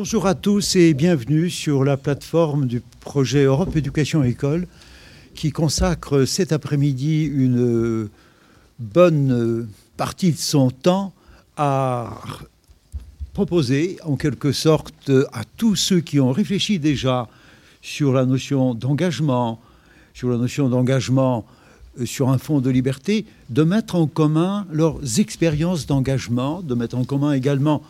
[0.00, 4.68] Bonjour à tous et bienvenue sur la plateforme du projet Europe Éducation École
[5.34, 8.08] qui consacre cet après-midi une
[8.78, 11.12] bonne partie de son temps
[11.56, 12.16] à
[13.32, 17.26] proposer en quelque sorte à tous ceux qui ont réfléchi déjà
[17.82, 19.60] sur la notion d'engagement,
[20.14, 21.44] sur la notion d'engagement
[21.98, 26.96] euh, sur un fonds de liberté, de mettre en commun leurs expériences d'engagement, de mettre
[26.96, 27.82] en commun également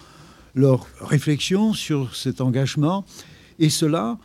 [0.54, 3.04] leurs réflexions sur cet engagement,
[3.58, 4.18] et cela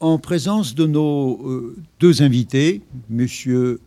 [0.00, 3.80] en présence de nos euh, deux invités, Monsieur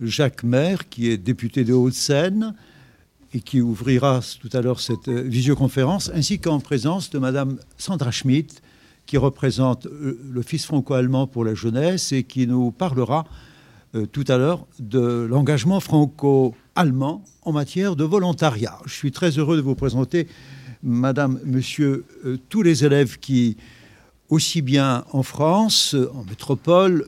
[0.00, 2.54] Jacques Maire, qui est député de Haute-Seine
[3.34, 8.10] et qui ouvrira tout à l'heure cette euh, visioconférence, ainsi qu'en présence de Madame Sandra
[8.10, 8.60] Schmidt,
[9.06, 9.86] qui représente
[10.30, 13.24] l'Office franco-allemand pour la jeunesse et qui nous parlera
[13.94, 18.78] euh, tout à l'heure de l'engagement franco-allemand en matière de volontariat.
[18.86, 20.28] Je suis très heureux de vous présenter,
[20.82, 23.56] Madame, Monsieur, euh, tous les élèves qui,
[24.28, 27.06] aussi bien en France, en métropole,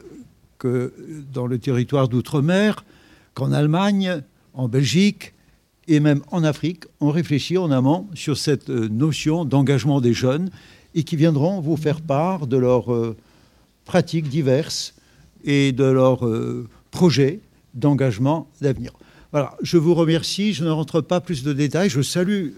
[0.58, 0.92] que
[1.32, 2.84] dans le territoire d'outre-mer,
[3.34, 4.22] qu'en Allemagne,
[4.54, 5.34] en Belgique
[5.88, 10.50] et même en Afrique, ont réfléchi en amont sur cette euh, notion d'engagement des jeunes
[10.94, 13.14] et qui viendront vous faire part de leurs
[13.84, 14.94] pratiques diverses
[15.44, 17.40] et de leurs euh, projets
[17.74, 18.92] d'engagement d'avenir.
[19.62, 20.52] Je vous remercie.
[20.52, 21.88] Je ne rentre pas plus de détails.
[21.88, 22.50] Je salue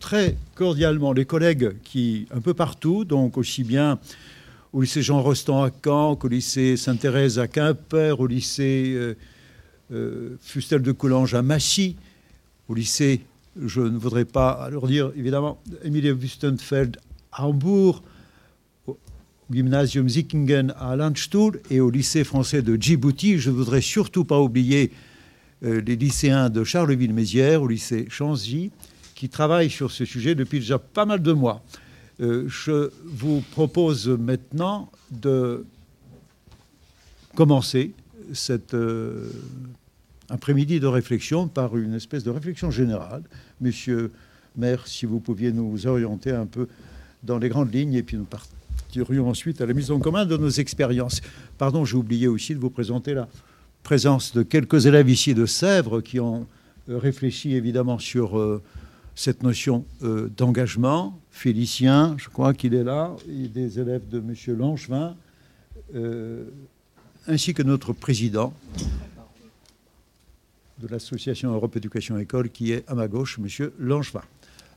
[0.00, 3.98] très cordialement les collègues qui, un peu partout, donc aussi bien
[4.72, 9.14] au lycée Jean Rostand à Caen qu'au lycée Sainte-Thérèse à Quimper, au lycée euh,
[9.92, 11.96] euh, Fustel de Coulanges à Massy,
[12.68, 13.20] au lycée,
[13.62, 16.98] je ne voudrais pas leur dire évidemment, Emilie Wüstenfeld
[17.32, 18.02] à Hambourg,
[18.86, 18.98] au
[19.50, 23.38] Gymnasium Zickingen à Landstuhl et au lycée français de Djibouti.
[23.38, 24.90] Je ne voudrais surtout pas oublier
[25.64, 28.70] les lycéens de Charleville-Mézières, au lycée Chanzy,
[29.14, 31.62] qui travaillent sur ce sujet depuis déjà pas mal de mois.
[32.20, 35.64] Euh, je vous propose maintenant de
[37.34, 37.92] commencer
[38.32, 39.28] cet euh,
[40.28, 43.22] après-midi de réflexion par une espèce de réflexion générale.
[43.60, 44.12] Monsieur
[44.56, 46.68] maire, si vous pouviez nous orienter un peu
[47.22, 50.36] dans les grandes lignes et puis nous partirions ensuite à la mise en commun de
[50.36, 51.20] nos expériences.
[51.58, 53.28] Pardon, j'ai oublié aussi de vous présenter la
[53.84, 56.46] présence de quelques élèves ici de Sèvres qui ont
[56.88, 58.62] euh, réfléchi évidemment sur euh,
[59.14, 61.20] cette notion euh, d'engagement.
[61.30, 64.34] Félicien, je crois qu'il est là, et des élèves de M.
[64.58, 65.14] Langevin,
[67.26, 68.52] ainsi que notre président
[70.80, 73.70] de l'association Europe Éducation École qui est à ma gauche, M.
[73.78, 74.22] Langevin.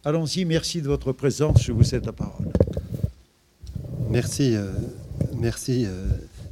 [0.03, 2.47] Allons-y, merci de votre présence, je vous cède la parole.
[4.09, 4.56] Merci,
[5.39, 5.85] merci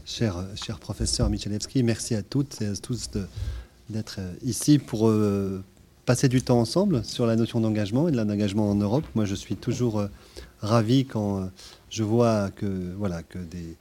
[0.05, 1.83] cher, cher professeur Michalewski.
[1.83, 3.09] Merci à toutes et à tous
[3.89, 5.11] d'être euh, ici pour
[6.05, 9.03] passer du temps ensemble sur la notion d'engagement et de l'engagement en Europe.
[9.15, 10.05] Moi, je suis toujours
[10.61, 11.49] ravi quand
[11.89, 13.75] je vois que, voilà, que des,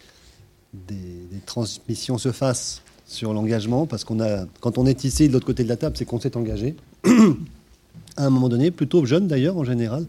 [0.88, 5.46] des, transmissions se fassent sur l'engagement, parce qu'on a, quand on est ici de l'autre
[5.46, 6.74] côté de la table, c'est qu'on s'est engagé
[8.16, 10.06] à un moment donné, plutôt jeune d'ailleurs en général.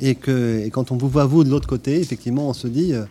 [0.00, 3.04] Et, que, quand on vous voit vous de l'autre côté, effectivement, on se dit, euh,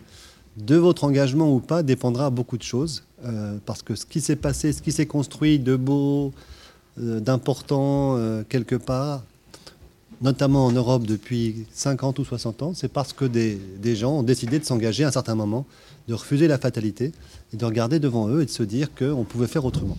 [0.58, 3.04] de votre engagement ou pas dépendra beaucoup de choses.
[3.24, 6.32] Euh, parce que ce qui s'est passé, ce qui s'est construit de beau,
[7.00, 9.22] euh, d'important quelque part,
[10.20, 14.58] notamment en Europe depuis 50 ou 60 ans, c'est parce que des, gens ont décidé
[14.58, 15.64] de s'engager à un certain moment,
[16.08, 17.12] de refuser la fatalité
[17.52, 19.96] de regarder devant eux et de se dire qu'on pouvait faire autrement.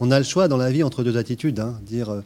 [0.00, 2.22] On a le choix dans la vie entre deux attitudes, hein, dire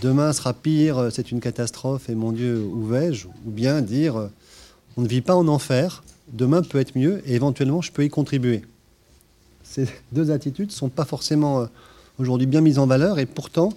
[0.00, 3.26] demain sera pire, c'est une catastrophe et mon Dieu, où vais-je?
[3.26, 4.30] Ou bien dire,
[4.96, 8.08] on ne vit pas en enfer, demain peut être mieux et éventuellement je peux y
[8.08, 8.62] contribuer.
[9.62, 11.66] Ces deux attitudes ne sont pas forcément euh,
[12.18, 13.70] aujourd'hui bien mises en valeur et pourtant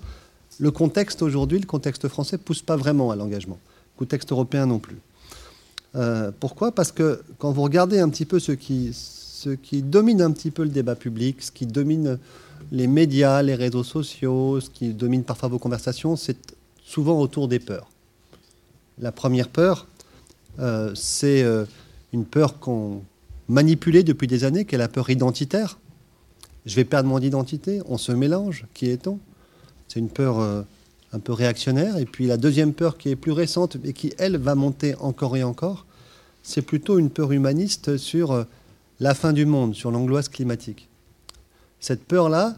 [0.59, 3.59] le contexte aujourd'hui, le contexte français, ne pousse pas vraiment à l'engagement.
[3.95, 4.97] Le contexte européen non plus.
[5.95, 6.71] Euh, pourquoi?
[6.71, 8.91] Parce que quand vous regardez un petit peu ce qui,
[9.83, 12.17] domine un petit peu le débat public, ce qui domine
[12.71, 17.59] les médias, les réseaux sociaux, ce qui domine parfois vos conversations, c'est souvent autour des
[17.59, 17.87] peurs.
[18.99, 19.87] La première peur,
[20.59, 21.43] euh, c'est
[22.13, 23.01] une peur qu'on
[23.47, 25.79] manipulait depuis des années, qui est la peur identitaire.
[26.65, 29.19] Je vais perdre mon identité, on se mélange, qui est-on?
[29.87, 30.63] C'est une peur euh,
[31.13, 31.97] un peu réactionnaire.
[31.97, 35.37] Et puis la deuxième peur qui est plus récente et qui, elle, va monter encore
[35.37, 35.85] et encore,
[36.43, 38.45] c'est plutôt une peur humaniste sur
[38.99, 40.87] la fin du monde, sur l'angoisse climatique.
[41.79, 42.55] Cette peur-là,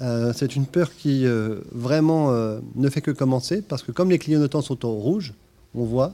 [0.00, 4.10] euh, c'est une peur qui euh, vraiment euh, ne fait que commencer, parce que comme
[4.10, 5.34] les clignotants sont au rouge,
[5.74, 6.12] on voit,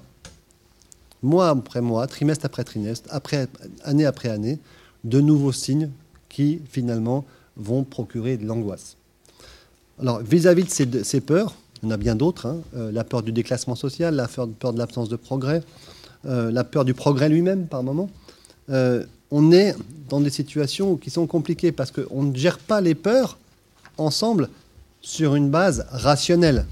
[1.23, 3.09] mois après mois, trimestre après trimestre,
[3.85, 4.59] année après année,
[5.05, 5.91] de nouveaux signes
[6.29, 7.25] qui, finalement,
[7.57, 8.97] vont procurer de l'angoisse.
[10.01, 12.59] Alors, vis-à-vis de, ces, peurs, il y en a bien d'autres, hein,
[12.93, 15.63] la peur du déclassement social, la peur, de l'absence de progrès,
[16.25, 18.09] la peur du progrès lui-même par moment.
[18.69, 19.75] on est
[20.09, 23.39] dans des situations qui sont compliquées parce qu'on ne gère pas les peurs
[23.97, 24.49] ensemble
[25.01, 26.65] sur une base rationnelle.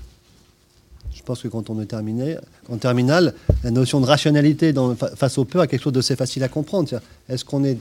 [1.16, 2.36] Je pense que quand on est terminé,
[2.68, 3.34] en terminale,
[3.64, 4.72] la notion de rationalité
[5.16, 7.00] face aux peurs est quelque chose de assez facile à comprendre.
[7.28, 7.78] Est-ce qu'on est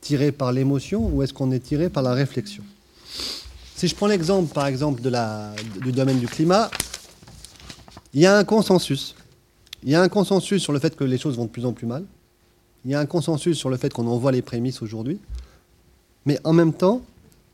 [0.00, 2.64] tiré par l'émotion ou est-ce qu'on est tiré par la réflexion?
[3.76, 6.70] Si je prends l'exemple, par exemple, du domaine du climat,
[8.12, 9.14] il y a un consensus.
[9.84, 11.72] Il y a un consensus sur le fait que les choses vont de plus en
[11.72, 12.04] plus mal.
[12.84, 15.18] Il y a un consensus sur le fait qu'on envoie les prémices aujourd'hui.
[16.26, 17.00] Mais en même temps,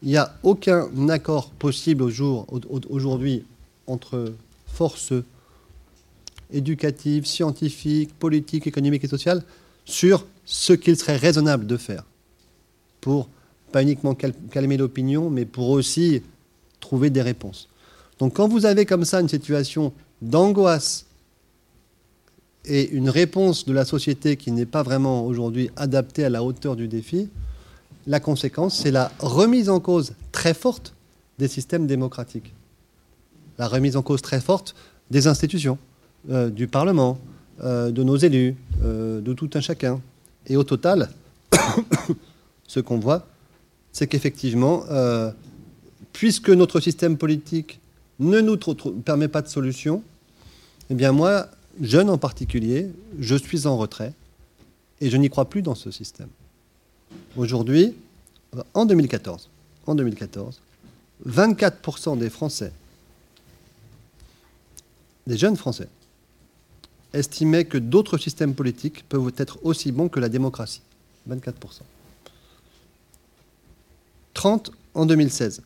[0.02, 3.44] il n'y a aucun accord possible aujourd'hui
[3.87, 4.32] entre
[4.67, 5.13] forces
[6.53, 9.43] éducatives, scientifiques, politiques, économiques et sociales
[9.85, 12.05] sur ce qu'il serait raisonnable de faire
[13.01, 13.29] pour
[13.73, 16.23] pas uniquement calmer l'opinion, mais pour aussi
[16.81, 17.69] trouver des réponses.
[18.19, 19.93] Donc quand vous avez comme ça une situation
[20.23, 21.07] d'angoisse
[22.65, 26.75] et une réponse de la société qui n'est pas vraiment aujourd'hui adaptée à la hauteur
[26.75, 27.29] du défi,
[28.07, 30.95] la conséquence, c'est la remise en cause très forte
[31.39, 32.56] des systèmes démocratiques.
[33.58, 34.75] La remise en cause très forte
[35.11, 35.79] des institutions,
[36.31, 37.19] euh, du Parlement,
[37.62, 40.00] euh, de nos élus, euh, de tout un chacun.
[40.47, 41.11] Et au total,
[42.67, 43.26] ce qu'on voit,
[43.93, 44.85] c'est qu'effectivement,
[46.12, 47.81] puisque notre système politique
[48.20, 48.58] ne nous
[49.05, 50.03] permet pas de solution,
[50.91, 51.49] eh bien moi,
[51.81, 54.12] jeune en particulier, je suis en retrait
[55.00, 56.29] et je n'y crois plus dans ce système.
[57.37, 57.94] Aujourd'hui,
[58.75, 59.49] en 2014,
[59.87, 60.61] en 2014,
[61.26, 62.73] 24% des Français,
[65.26, 65.88] des jeunes Français,
[67.12, 70.82] estimaient que d'autres systèmes politiques peuvent être aussi bons que la démocratie.
[71.28, 71.52] 24%.
[74.34, 75.62] 30 en 2016.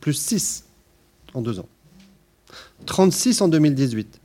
[0.00, 0.64] Plus 6
[1.34, 1.68] en deux ans.
[2.86, 4.20] 36 en 2018.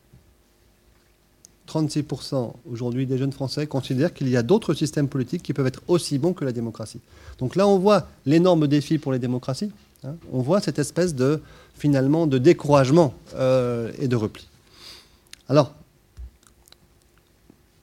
[1.68, 5.82] 36% aujourd'hui des jeunes Français considèrent qu'il y a d'autres systèmes politiques qui peuvent être
[5.88, 7.00] aussi bons que la démocratie.
[7.40, 9.72] Donc là, on voit l'énorme défi pour les démocraties.
[10.06, 10.16] Hein.
[10.34, 11.42] on voit cette espèce de,
[11.76, 14.48] finalement, de découragement euh, et de repli.
[15.50, 15.74] Alors,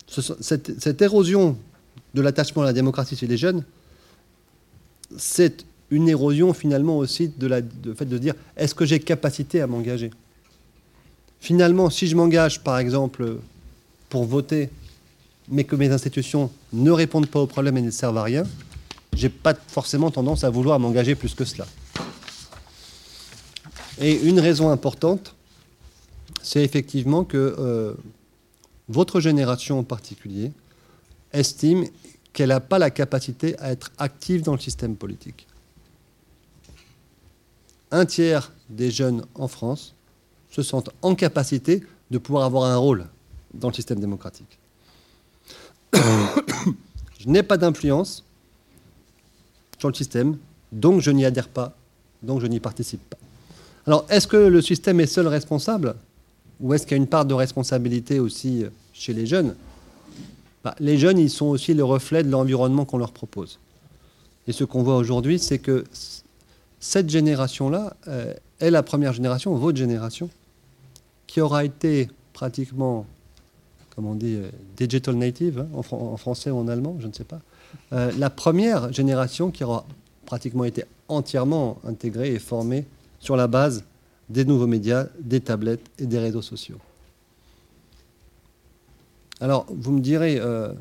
[0.06, 1.56] cette, érosion
[2.14, 3.64] de l'attachement à la démocratie chez les jeunes,
[5.16, 9.60] c'est une érosion finalement aussi de la, de fait de dire est-ce que j'ai capacité
[9.60, 10.10] à m'engager?
[11.40, 13.38] Finalement, si je m'engage par exemple
[14.08, 14.70] pour voter,
[15.48, 18.44] mais que mes institutions ne répondent pas aux problèmes et ne servent à rien,
[19.14, 21.66] j'ai pas forcément tendance à vouloir m'engager plus que cela.
[24.00, 25.34] Et une raison importante,
[26.42, 27.94] c'est effectivement que euh,
[28.88, 30.52] votre génération en particulier
[31.32, 31.84] estime
[32.32, 35.46] qu'elle n'a pas la capacité à être active dans le système politique.
[37.90, 39.94] Un tiers des jeunes en France
[40.50, 43.06] se sentent en capacité de pouvoir avoir un rôle
[43.52, 44.58] dans le système démocratique.
[45.92, 48.24] je n'ai pas d'influence
[49.78, 50.38] sur le système,
[50.72, 51.76] donc je n'y adhère pas,
[52.22, 53.18] donc je n'y participe pas.
[53.90, 55.96] Alors, est-ce que le système est seul responsable
[56.60, 59.56] Ou est-ce qu'il y a une part de responsabilité aussi chez les jeunes?
[60.62, 63.58] Bah, Les jeunes, ils sont aussi le reflet de l'environnement qu'on leur propose.
[64.46, 65.82] Et ce qu'on voit aujourd'hui, c'est que
[66.78, 70.30] cette génération-là euh, est la première génération, votre génération,
[71.26, 73.06] qui aura été pratiquement
[73.96, 77.40] on dit, euh, digital native, hein, en, français ou en allemand, je ne sais pas.
[77.92, 79.84] Euh, la première génération qui aura
[80.26, 82.86] pratiquement été entièrement intégrée et formée
[83.20, 83.84] sur la base
[84.28, 86.78] des nouveaux médias, des tablettes et des réseaux sociaux.
[89.40, 90.72] Alors, vous me direz, euh,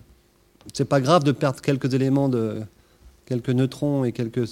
[0.74, 2.62] c'est pas grave de perdre quelques éléments de
[3.26, 4.48] quelques neutrons et quelques,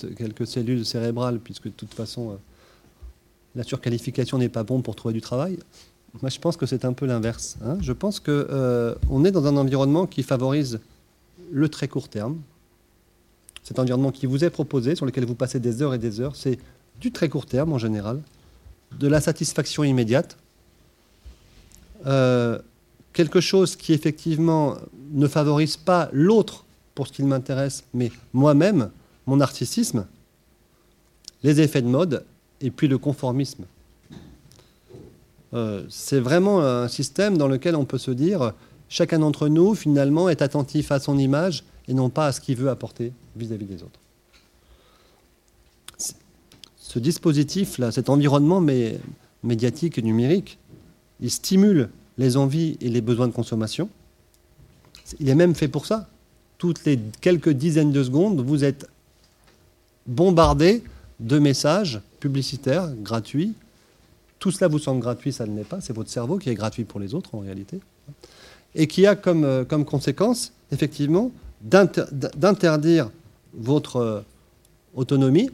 [0.47, 2.35] cellules cérébrales, puisque de toute façon, euh,
[3.55, 5.57] la surqualification n'est pas bon pour trouver du travail.
[6.21, 7.57] Moi, je pense que c'est un peu l'inverse.
[7.63, 7.77] Hein.
[7.81, 10.79] Je pense qu'on euh, est dans un environnement qui favorise
[11.51, 12.39] le très court terme.
[13.63, 16.35] Cet environnement qui vous est proposé, sur lequel vous passez des heures et des heures,
[16.35, 16.57] c'est
[16.99, 18.21] du très court terme en général,
[18.99, 20.37] de la satisfaction immédiate,
[22.05, 22.59] euh,
[23.13, 24.77] quelque chose qui effectivement
[25.11, 28.91] ne favorise pas l'autre pour ce qu'il m'intéresse, mais moi-même,
[29.25, 30.07] mon narcissisme,
[31.43, 32.25] les effets de mode
[32.61, 33.65] et puis le conformisme.
[35.53, 38.53] Euh, c'est vraiment un système dans lequel on peut se dire
[38.89, 42.57] chacun d'entre nous, finalement, est attentif à son image et non pas à ce qu'il
[42.57, 43.99] veut apporter vis-à-vis des autres.
[46.87, 48.63] Ce dispositif-là, cet environnement
[49.43, 50.57] médiatique et numérique,
[51.19, 53.89] il stimule les envies et les besoins de consommation.
[55.19, 56.07] Il est même fait pour ça.
[56.57, 58.87] Toutes les quelques dizaines de secondes, vous êtes
[60.05, 60.81] bombardé
[61.19, 63.53] de messages publicitaires gratuits
[64.39, 65.81] tout cela vous semble gratuit, ça ne l'est pas.
[65.81, 67.79] C'est votre cerveau qui est gratuit pour les autres en réalité.
[68.75, 73.09] et qui a comme, comme conséquence, effectivement, d'interdire
[73.55, 74.23] votre
[74.93, 75.49] autonomie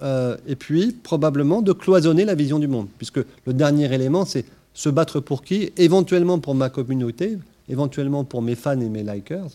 [0.00, 4.88] et puis probablement de cloisonner la vision du monde, puisque le dernier élément, c'est se
[4.88, 5.72] battre pour qui?
[5.76, 7.38] Éventuellement pour ma communauté,
[7.68, 9.48] éventuellement pour mes fans et mes likers,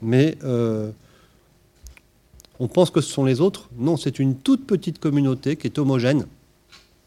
[0.00, 0.38] mais
[2.60, 3.68] on pense que ce sont les autres.
[3.76, 6.26] Non, c'est une toute petite communauté qui est homogène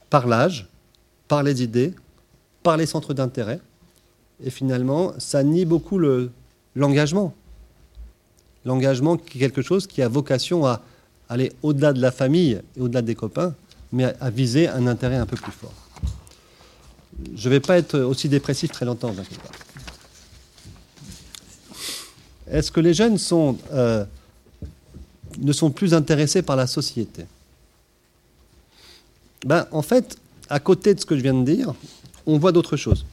[0.10, 0.68] par l'âge,
[1.28, 1.94] par les idées,
[2.62, 3.62] par les centres d'intérêt.
[4.44, 5.98] Et finalement, ça nie beaucoup
[6.76, 7.34] l'engagement.
[8.66, 10.82] L'engagement qui est quelque chose qui a vocation à
[11.30, 13.54] aller au-delà de la famille et au-delà des copains,
[13.92, 15.74] mais à, viser un intérêt un peu plus fort.
[17.36, 19.14] Je ne vais pas être aussi dépressif très longtemps.
[22.48, 23.18] Est-ce que les jeunes
[23.74, 24.06] euh,
[25.40, 27.26] ne sont plus intéressés par la société?
[29.46, 30.18] Ben, en fait,
[30.50, 31.74] à côté de ce que je viens de dire,
[32.26, 33.06] on voit d'autres choses.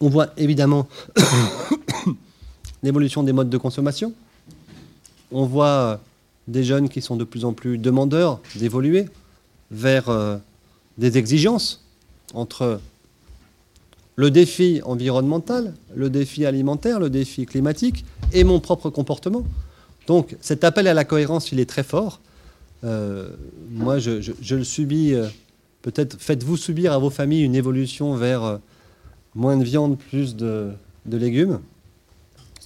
[0.00, 0.88] On voit évidemment
[2.82, 4.12] l'évolution des modes de consommation.
[5.30, 6.00] On voit
[6.48, 9.06] des jeunes qui sont de plus en plus demandeurs d'évoluer
[9.70, 10.36] vers euh,
[10.98, 11.84] des exigences
[12.34, 12.80] entre
[14.16, 19.44] le défi environnemental, le défi alimentaire, le défi climatique et mon propre comportement.
[20.06, 22.20] Donc cet appel à la cohérence, il est très fort.
[22.84, 23.28] Euh,
[23.70, 25.14] moi, je, le subis.
[25.14, 25.26] Euh,
[25.82, 28.58] peut-être faites-vous subir à vos familles une évolution vers
[29.34, 30.72] moins de viande, plus de,
[31.10, 31.60] légumes.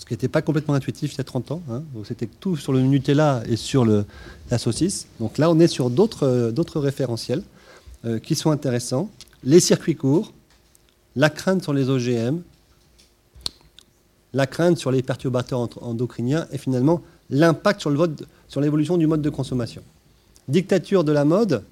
[0.09, 1.62] Qui n'était pas complètement intuitif il y a 30 ans.
[1.71, 1.83] Hein.
[2.05, 5.07] C'était tout sur le Nutella et sur la saucisse.
[5.21, 7.43] Donc là, on est sur d'autres référentiels
[8.23, 9.11] qui sont intéressants.
[9.45, 10.33] Les circuits courts,
[11.15, 12.41] la crainte sur les OGM,
[14.33, 18.09] la crainte sur les perturbateurs endocriniens et finalement l'impact sur,
[18.49, 19.83] sur l'évolution du mode de consommation.
[20.49, 21.62] Dictature de la mode,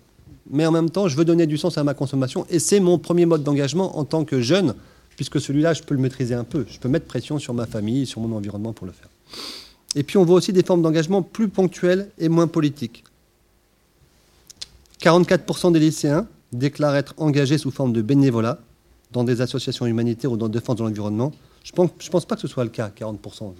[0.50, 2.98] mais en même temps, je veux donner du sens à ma consommation, et c'est mon
[2.98, 4.74] premier mode d'engagement en tant que jeune,
[5.16, 6.64] puisque celui-là, je peux le maîtriser un peu.
[6.68, 9.08] Je peux mettre pression sur ma famille, sur mon environnement pour le faire.
[9.94, 13.04] Et puis on voit aussi des formes d'engagement plus ponctuelles et moins politiques.
[15.00, 18.58] 44% des lycéens déclarent être engagés sous forme de bénévolat
[19.12, 21.32] dans des associations humanitaires ou dans la défense de l'environnement.
[21.64, 23.52] Je ne pense, pas que ce soit le cas, 40%.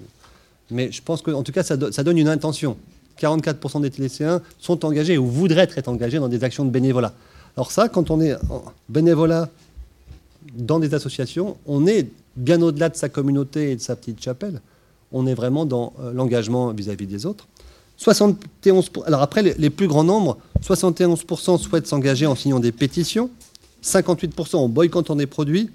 [0.70, 2.76] Mais je pense qu'en tout cas, ça, donne une intention.
[3.18, 7.14] 44% des lycéens sont engagés ou voudraient être engagés dans des actions de bénévolat.
[7.56, 8.36] Alors ça, quand on est
[8.88, 9.48] bénévolat
[10.56, 14.60] dans des associations, on est bien au-delà de sa communauté et de sa petite chapelle.
[15.12, 17.46] On est vraiment dans euh, l'engagement vis-à-vis des autres.
[17.98, 23.30] 71 alors après, les plus grands nombres, 71% souhaitent s'engager en signant des pétitions,
[23.82, 25.70] 58% en boycottant des produits,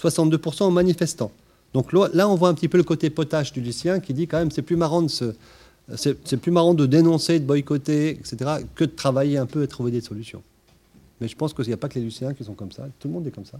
[0.00, 1.32] 62% en manifestant.
[1.72, 4.38] Donc là, on voit un petit peu le côté potache du lycéen qui dit quand
[4.38, 5.08] même c'est plus marrant de
[5.96, 9.90] c'est plus marrant de dénoncer, de boycotter, etc., que de travailler un peu et trouver
[9.90, 10.42] des solutions.
[11.20, 13.08] Mais je pense qu'il n'y a pas que les lycéens qui sont comme ça, tout
[13.08, 13.58] le monde est comme ça.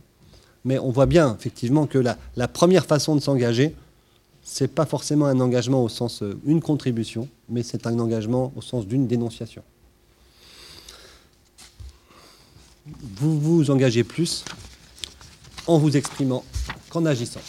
[0.64, 3.75] Mais on voit bien effectivement que la, première façon de s'engager,
[4.42, 8.62] c'est pas forcément un engagement au sens euh, une contribution, mais c'est un engagement au
[8.62, 9.62] sens d'une dénonciation.
[13.16, 14.44] Vous vous engagez plus
[15.66, 16.44] en vous exprimant
[16.90, 17.40] qu'en agissant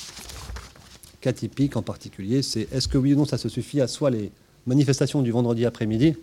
[1.25, 4.11] cas typique en particulier, c'est est-ce que oui ou non ça se suffit à soi
[4.11, 4.31] les
[4.67, 6.15] manifestations du vendredi après-midi?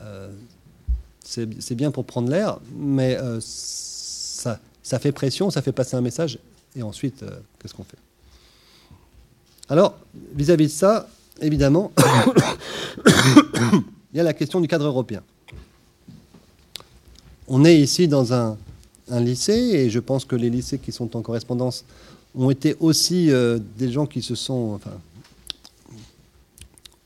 [0.00, 0.32] Euh,
[1.22, 6.00] C'est bien pour prendre l'air, mais euh, ça, ça, fait pression, ça fait passer un
[6.00, 6.38] message,
[6.76, 7.98] et ensuite, euh, qu'est-ce qu'on fait?
[9.68, 9.98] Alors,
[10.32, 11.08] vis-à-vis de ça,
[11.40, 11.90] évidemment,
[13.06, 15.24] il y a la question du cadre européen.
[17.48, 18.56] On est ici dans un,
[19.10, 21.84] lycée, et je pense que les lycées qui sont en correspondance
[22.36, 24.96] ont été aussi euh, des gens qui se sont enfin,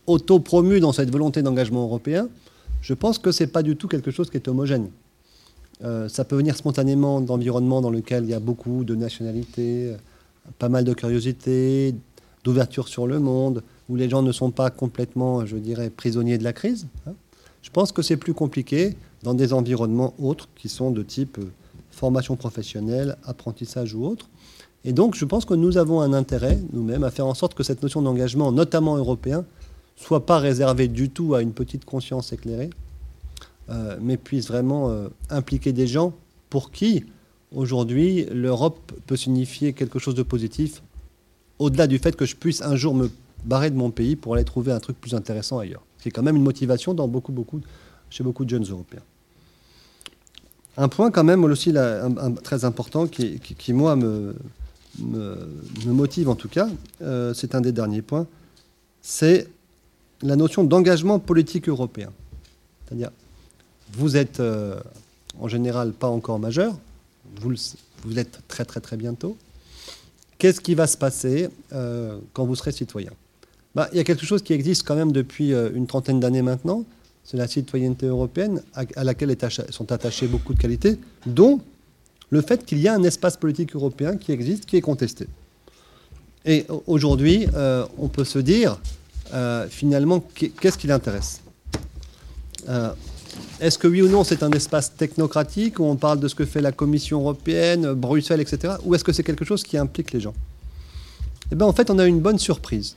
[0.06, 2.28] auto-promus dans cette volonté d'engagement européen,
[2.82, 4.90] je pense que ce n'est pas du tout quelque chose qui est homogène.
[5.82, 9.94] Euh, ça peut venir spontanément d'environnements dans lesquels il y a beaucoup de nationalités,
[10.58, 11.94] pas mal de curiosité,
[12.44, 16.44] d'ouverture sur le monde, où les gens ne sont pas complètement, je dirais, prisonniers de
[16.44, 16.86] la crise.
[17.06, 17.12] Hein.
[17.62, 21.50] Je pense que c'est plus compliqué dans des environnements autres qui sont de type euh,
[21.90, 24.28] formation professionnelle, apprentissage ou autre,
[24.84, 27.62] et donc, je pense que nous avons un intérêt, nous-mêmes, à faire en sorte que
[27.62, 29.44] cette notion d'engagement, notamment européen,
[29.96, 32.70] soit pas réservée du tout à une petite conscience éclairée,
[33.70, 36.12] euh, mais puisse vraiment euh, impliquer des gens
[36.48, 37.04] pour qui,
[37.52, 40.82] aujourd'hui, l'Europe peut signifier quelque chose de positif,
[41.58, 43.10] au-delà du fait que je puisse un jour me
[43.44, 45.82] barrer de mon pays pour aller trouver un truc plus intéressant ailleurs.
[45.98, 46.96] C'est quand même une motivation
[48.10, 49.02] chez beaucoup de jeunes Européens.
[50.76, 51.74] Un point quand même aussi
[52.42, 54.34] très important qui, moi, me,
[54.98, 55.36] me,
[55.86, 56.68] motive en tout cas,
[57.02, 58.26] euh, c'est un des derniers points,
[59.02, 59.48] c'est
[60.22, 62.10] la notion d'engagement politique européen.
[62.86, 63.10] C'est-à-dire,
[63.92, 64.80] vous êtes euh,
[65.38, 66.78] en général pas encore majeur,
[67.40, 67.52] vous,
[68.08, 69.36] l'êtes très très très bientôt,
[70.38, 71.48] qu'est-ce qui va se passer
[72.32, 73.12] quand vous serez citoyen?
[73.74, 76.84] Bah, Il y a quelque chose qui existe quand même depuis une trentaine d'années maintenant,
[77.24, 79.36] c'est la citoyenneté européenne à, laquelle
[79.70, 81.60] sont attachées beaucoup de qualités, dont
[82.30, 85.26] le fait qu'il y a un espace politique européen qui existe, qui est contesté.
[86.44, 88.80] Et aujourd'hui, euh, on peut se dire,
[89.34, 91.40] euh, finalement, qu'est-ce qui l'intéresse?
[92.68, 92.92] Euh,
[93.60, 96.44] Est-ce que oui ou non, c'est un espace technocratique où on parle de ce que
[96.44, 98.74] fait la Commission européenne, Bruxelles, etc.
[98.84, 100.34] Ou est-ce que c'est quelque chose qui implique les gens?
[101.52, 102.96] Eh bien, en fait, on a eu une bonne surprise.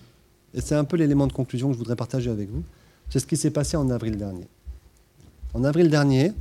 [0.53, 2.63] Et c'est un peu l'élément de conclusion que je voudrais partager avec vous.
[3.09, 4.47] C'est ce qui s'est passé en avril dernier.
[5.53, 6.31] En avril dernier,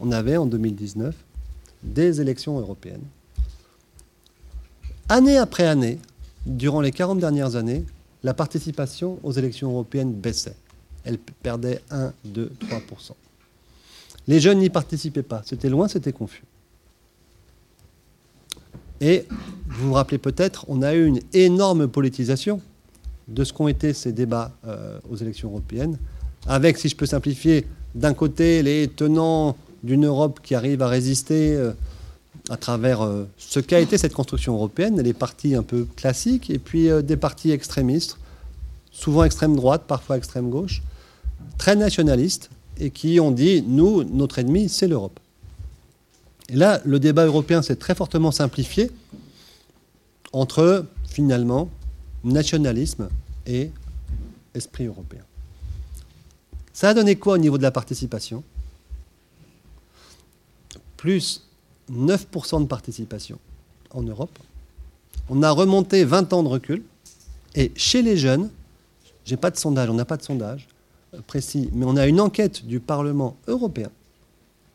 [0.00, 1.14] on avait, en 2019,
[1.82, 3.04] des élections européennes.
[5.08, 5.98] Année après année,
[6.46, 7.84] durant les 40 dernières années,
[8.22, 10.56] la participation aux élections européennes baissait.
[11.04, 12.80] Elle perdait 1, 2, 3
[14.28, 15.42] Les jeunes n'y participaient pas.
[15.44, 16.42] C'était loin, c'était confus.
[19.00, 19.26] Et
[19.68, 22.60] vous vous rappelez peut-être, on a eu une énorme politisation
[23.28, 25.98] de ce qu'ont été ces débats euh, aux élections européennes,
[26.46, 31.54] avec, si je peux simplifier, d'un côté les tenants d'une Europe qui arrive à résister
[31.54, 31.72] euh,
[32.48, 36.58] à travers euh, ce qu'a été cette construction européenne, les partis un peu classiques, et
[36.58, 38.16] puis des partis extrémistes,
[38.92, 40.82] souvent extrême droite, parfois extrême gauche,
[41.58, 45.18] très nationalistes, et qui ont dit, nous, notre ennemi, c'est l'Europe.
[46.48, 48.90] Et là, le débat européen s'est très fortement simplifié
[50.32, 51.70] entre, finalement,
[52.24, 53.08] nationalisme
[53.46, 53.70] et
[54.54, 55.22] esprit européen.
[56.72, 58.44] Ça a donné quoi au niveau de la participation?
[60.96, 61.42] Plus
[61.90, 63.38] 9% de participation
[63.90, 64.38] en Europe.
[65.28, 66.82] On a remonté 20 ans de recul.
[67.54, 68.50] Et chez les jeunes,
[69.24, 70.68] j'ai pas de sondage, on n'a pas de sondage
[71.26, 73.90] précis, mais on a une enquête du Parlement européen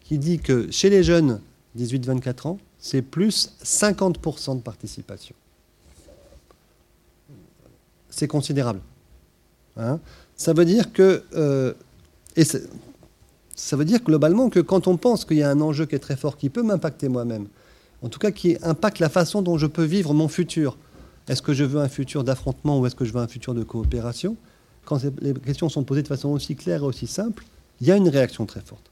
[0.04, 1.39] qui dit que chez les jeunes
[1.78, 5.36] 18-24 ans, c'est plus 50% de participation.
[8.10, 8.82] C'est considérable.
[9.78, 10.00] Hein.
[10.36, 11.74] ça veut dire que, euh,
[12.36, 15.96] et ça veut dire globalement que quand on pense qu'il y a un enjeu qui
[15.96, 17.48] est très fort, qui peut m'impacter moi-même,
[18.02, 20.78] en tout cas qui impacte la façon dont je peux vivre mon futur,
[21.30, 23.63] est-ce que je veux un futur d'affrontement ou est-ce que je veux un futur de
[23.63, 24.36] coopération
[24.86, 27.46] Quand les questions sont posées de façon aussi claire et aussi simple,
[27.80, 28.91] il y a une réaction très forte.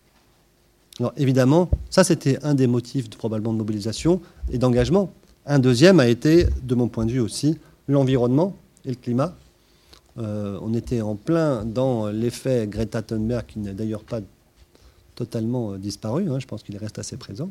[0.99, 4.21] Alors évidemment, ça c'était un des motifs probablement de mobilisation
[4.51, 5.11] et d'engagement.
[5.45, 9.35] Un deuxième a été, de mon point de vue aussi, l'environnement et le climat.
[10.17, 14.19] Euh, on était en plein dans l'effet Greta Thunberg, qui n'est d'ailleurs pas
[15.15, 16.29] totalement euh, disparu.
[16.29, 17.49] Hein, je pense qu'il reste assez présent.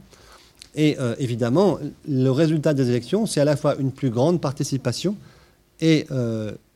[0.74, 5.16] Et euh, évidemment, le résultat des élections, c'est à la fois une plus grande participation
[5.80, 6.06] et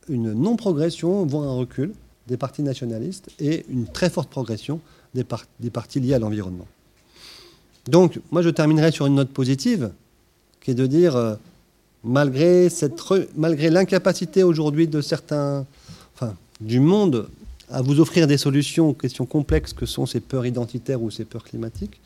[0.08, 1.92] une non-progression, voire un recul
[2.28, 4.80] des partis nationalistes et une très forte progression
[5.14, 5.24] des,
[5.70, 6.66] partis liés à l'environnement.
[7.86, 9.90] Donc, moi, je terminerai sur une note positive,
[10.60, 11.36] qui est de dire,
[12.04, 12.68] malgré,
[13.36, 15.66] malgré l'incapacité aujourd'hui de certains,
[16.14, 17.28] enfin, du monde
[17.70, 21.24] à vous offrir des solutions aux questions complexes que sont ces peurs identitaires ou ces
[21.24, 22.00] peurs climatiques.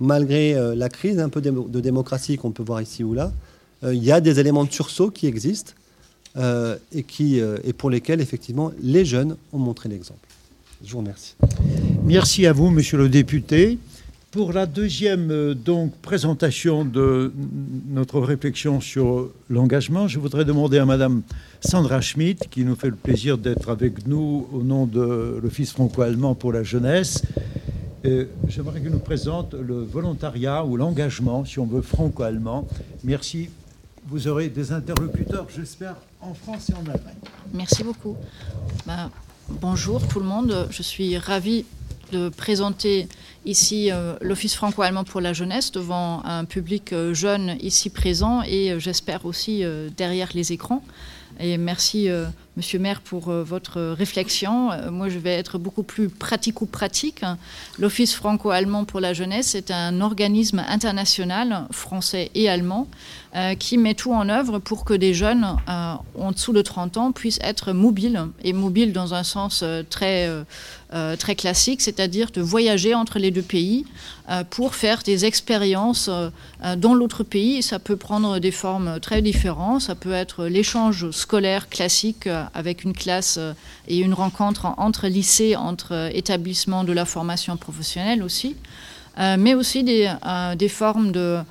[0.00, 3.32] Malgré euh, la crise un peu de démocratie qu'on peut voir ici ou là,
[3.84, 5.72] euh, il y a des éléments de sursaut qui existent
[6.36, 10.28] euh, et, qui, et pour lesquels, effectivement, les jeunes ont montré l'exemple.
[10.84, 11.34] Je vous remercie.
[12.04, 13.78] Merci à vous, monsieur le député.
[14.32, 17.34] Pour la deuxième euh, donc, présentation de
[17.90, 21.20] notre réflexion sur l'engagement, je voudrais demander à Madame
[21.60, 26.34] Sandra Schmidt, qui nous fait le plaisir d'être avec nous au nom de l'Office franco-allemand
[26.34, 27.22] pour la jeunesse.
[28.06, 32.66] Euh, j'aimerais qu'elle nous présente le volontariat ou l'engagement, si on veut, franco-allemand.
[33.04, 33.50] Merci.
[34.12, 37.16] Vous aurez des interlocuteurs, j'espère, en France et en Allemagne.
[37.54, 38.14] Merci beaucoup.
[38.86, 39.10] Ben,
[39.48, 40.68] bonjour tout le monde.
[40.70, 41.64] Je suis ravie
[42.12, 43.08] de présenter
[43.46, 48.72] ici euh, l'Office franco-allemand pour la jeunesse devant un public euh, jeune ici présent et
[48.72, 49.64] euh, j'espère aussi
[49.96, 50.84] derrière les écrans.
[51.40, 52.10] Et merci,
[52.56, 54.70] Monsieur Maire, pour votre réflexion.
[54.90, 57.22] moi, je vais être beaucoup plus pratico-pratique.
[57.78, 62.88] L'Office franco-allemand pour la jeunesse est un organisme international, français et allemand,
[63.58, 67.40] qui met tout en œuvre pour que des jeunes en dessous de 30 ans puissent
[67.42, 70.28] être mobiles, et mobiles dans un sens très
[70.94, 73.86] euh, très classique, c'est-à-dire de voyager entre les deux pays
[74.28, 76.28] euh, pour faire des expériences euh,
[76.76, 77.62] dans l'autre pays.
[77.62, 79.80] ça peut prendre des formes très différentes.
[79.80, 83.38] Ça peut être l'échange scolaire classique avec une classe
[83.88, 88.56] et une rencontre entre lycées, entre établissements de la formation professionnelle aussi,
[89.18, 90.12] mais aussi des,
[90.56, 91.42] des formes de euh,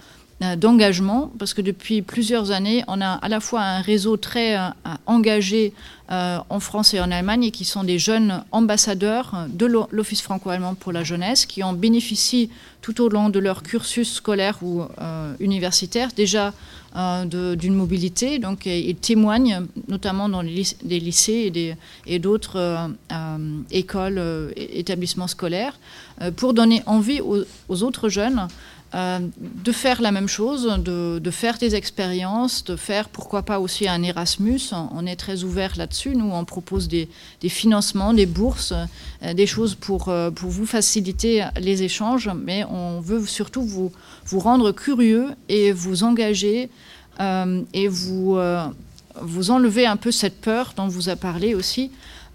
[0.58, 4.70] d'engagement, parce que depuis plusieurs années, on a à la fois un réseau très euh,
[5.06, 5.72] engagé
[6.12, 10.92] euh, en France et en Allemagne, qui sont des jeunes ambassadeurs de l'Office franco-allemand pour
[10.92, 12.50] la jeunesse, qui en bénéficient
[12.82, 14.82] tout au long de leur cursus scolaire ou
[15.40, 16.52] universitaire déjà
[17.26, 18.40] d'une mobilité.
[18.40, 21.78] Donc, ils témoignent, notamment dans les lycées
[22.08, 22.90] et d'autres
[23.70, 25.80] écoles, établissements scolaires,
[26.36, 28.48] pour donner envie aux autres jeunes
[28.94, 33.88] euh, de faire la même chose, de, faire des expériences, de faire pourquoi pas aussi
[33.88, 34.60] un Erasmus.
[34.94, 36.14] On est très ouvert là-dessus.
[36.14, 37.08] Nous, on propose des,
[37.48, 38.74] financements, des bourses,
[39.24, 43.94] euh, des choses pour, euh, pour vous faciliter les échanges, mais on veut surtout vous,
[44.26, 46.70] vous rendre curieux et vous engager
[47.74, 48.40] et vous,
[49.22, 51.92] vous enlever un peu cette peur dont vous a parlé aussi.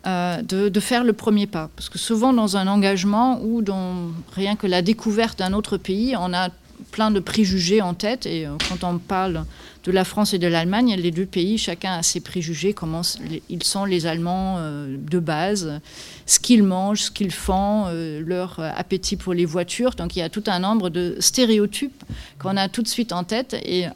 [0.06, 1.68] De, de, faire le premier pas.
[1.74, 6.14] Parce que souvent dans un engagement ou dans rien que la découverte d'un autre pays,
[6.16, 6.50] on a
[6.90, 8.26] plein de préjugés en tête.
[8.26, 9.44] Et euh, quand on parle
[9.84, 13.02] de la France et de l'Allemagne, les deux pays, chacun a ses préjugés, comment
[13.48, 15.80] ils sont les Allemands euh, de base,
[16.26, 19.92] ce qu'ils mangent, ce qu'ils font, euh, leur appétit pour les voitures.
[19.92, 22.04] Donc il y a tout un nombre de stéréotypes
[22.38, 23.54] qu'on a tout de suite en tête.
[23.64, 23.86] Et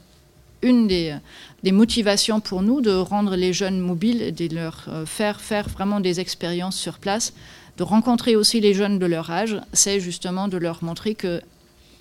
[0.63, 1.17] une des,
[1.63, 6.21] des motivations pour nous de rendre les jeunes mobiles de leur faire faire vraiment des
[6.21, 7.33] expériences sur place,
[7.77, 11.41] de rencontrer aussi les jeunes de leur âge, c'est justement de leur montrer que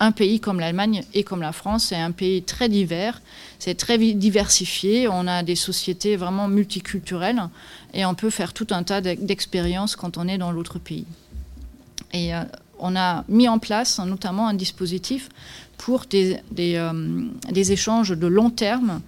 [0.00, 3.20] un pays comme l'Allemagne et comme la France, c'est un pays très divers,
[3.58, 7.42] c'est très diversifié, on a des sociétés vraiment multiculturelles
[7.92, 11.04] et on peut faire tout un tas d'expériences quand on est dans l'autre pays.
[12.14, 12.42] Et euh,
[12.78, 15.28] on a mis en place notamment un dispositif
[15.80, 19.00] pour des, euh, échanges de long terme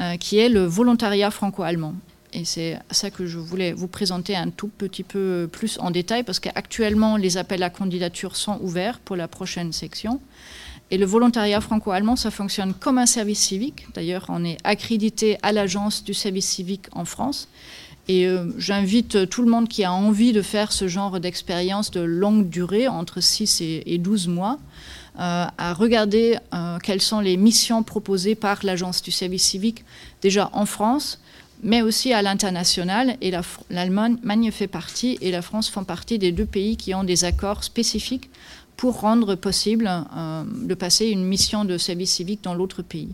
[0.00, 1.94] euh, qui est le volontariat franco-allemand.
[2.32, 6.22] Et c'est ça que je voulais vous présenter un tout petit peu plus en détail,
[6.22, 10.20] parce qu'actuellement, les appels à candidature sont ouverts pour la prochaine section.
[10.92, 13.86] Et le volontariat franco-allemand, ça fonctionne comme un service civique.
[13.94, 17.48] D'ailleurs, on est accrédité à l'agence du service civique en France.
[18.06, 22.00] Et euh, j'invite tout le monde qui a envie de faire ce genre d'expérience de
[22.00, 24.58] longue durée, entre 6 et, 12 mois,
[25.22, 29.84] à regarder euh, quelles sont les missions proposées par l'agence du service civique
[30.22, 31.20] déjà en France,
[31.62, 33.16] mais aussi à l'international.
[33.20, 33.30] Et
[33.68, 37.64] l'Allemagne fait partie et la France font partie des deux pays qui ont des accords
[37.64, 38.30] spécifiques
[38.78, 43.10] pour rendre possible euh, de passer une mission de service civique dans l'autre pays.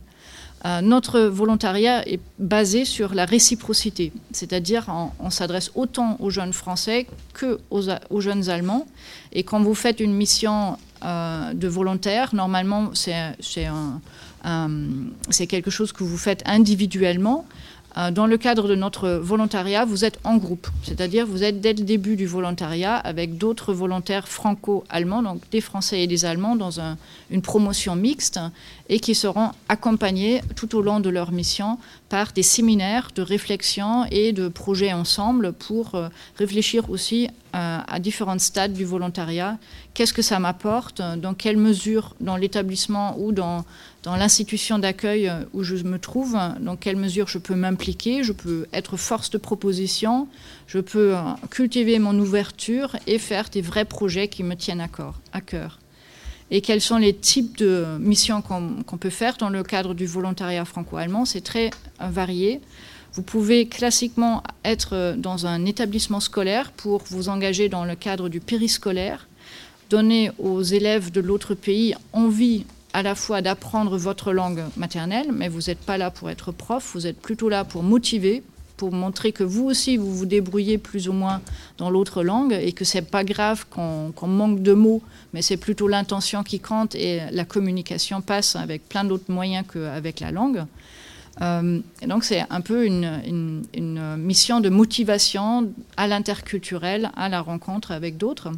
[0.65, 4.87] Euh, notre volontariat est basé sur la réciprocité, c'est-à-dire
[5.21, 8.87] on, s'adresse autant aux jeunes français que aux, jeunes allemands.
[9.33, 13.37] Et quand vous faites une mission euh, de volontaire, normalement c'est
[15.47, 17.47] quelque chose que vous faites individuellement.
[17.99, 21.73] Euh, dans le cadre de notre volontariat, vous êtes en groupe, c'est-à-dire vous êtes dès
[21.73, 26.79] le début du volontariat avec d'autres volontaires franco-allemands, donc des Français et des Allemands, dans
[27.31, 28.39] une promotion mixte
[28.89, 31.79] et qui seront accompagnés tout au long de leur mission
[32.09, 37.99] par des séminaires de réflexion et de projets ensemble pour euh, réfléchir aussi euh, à
[37.99, 39.57] différents stades du volontariat.
[39.95, 41.01] Qu'est-ce que ça m'apporte?
[41.01, 43.65] Dans quelle mesure, dans l'établissement ou dans,
[44.07, 48.69] dans l'institution d'accueil où je me trouve, dans quelle mesure je peux m'impliquer, je peux
[48.73, 50.29] être force de proposition,
[50.69, 55.41] je peux euh, cultiver mon ouverture et faire des vrais projets qui me tiennent à,
[55.41, 55.81] cœur
[56.53, 60.65] et quels sont les types de missions qu'on peut faire dans le cadre du volontariat
[60.65, 61.25] franco-allemand?
[61.25, 62.61] C'est très euh, varié.
[63.15, 68.29] Vous pouvez classiquement être euh, dans un établissement scolaire pour vous engager dans le cadre
[68.29, 69.27] du périscolaire,
[69.91, 75.49] donner aux élèves de l'autre pays envie à la fois d'apprendre votre langue maternelle, mais
[75.49, 78.43] vous n'êtes pas là pour être prof, vous êtes plutôt là pour motiver,
[78.79, 81.43] pour montrer que vous aussi, vous vous débrouillez plus ou moins
[81.77, 85.03] dans l'autre langue et que c'est pas grave qu'on manque de mots,
[85.35, 90.21] mais c'est plutôt l'intention qui compte et la communication passe avec plein d'autres moyens qu'avec
[90.21, 90.65] la langue.
[91.43, 93.21] Euh, donc c'est un peu une,
[93.75, 98.53] une, mission de motivation à l'interculturel, à la rencontre avec d'autres.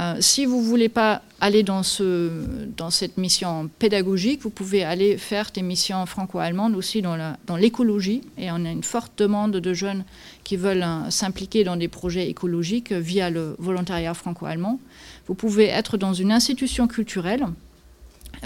[0.00, 2.30] Euh, si vous ne voulez pas aller dans, ce,
[2.76, 8.22] dans, cette mission pédagogique, vous pouvez aller faire des missions franco-allemandes aussi dans l'écologie.
[8.38, 10.04] Et on a une forte demande de jeunes
[10.44, 14.78] qui veulent euh, s'impliquer dans des projets écologiques via le volontariat franco-allemand.
[15.26, 17.46] Vous pouvez être dans une institution culturelle.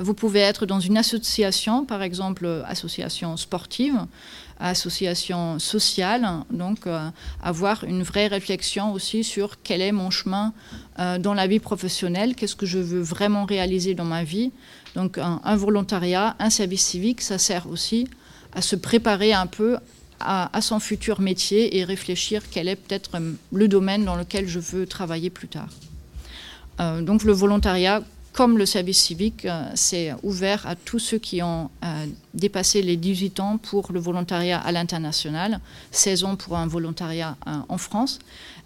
[0.00, 4.06] Vous pouvez être dans une association, par exemple association sportive,
[4.62, 7.08] association sociale, donc euh,
[7.42, 10.52] avoir une vraie réflexion aussi sur quel est mon chemin
[10.98, 14.52] euh, dans la vie professionnelle, qu'est-ce que je veux vraiment réaliser dans ma vie.
[14.94, 18.06] Donc un, volontariat, un service civique, ça sert aussi
[18.54, 19.78] à se préparer un peu
[20.20, 23.10] à, son futur métier et réfléchir quel est peut-être
[23.52, 25.68] le domaine dans lequel je veux travailler plus tard.
[26.78, 31.70] Euh, donc le volontariat comme le service civique, c'est ouvert à tous ceux qui ont
[32.32, 37.36] dépassé les 18 ans pour le volontariat à l'international, 16 ans pour un volontariat
[37.68, 38.18] en France.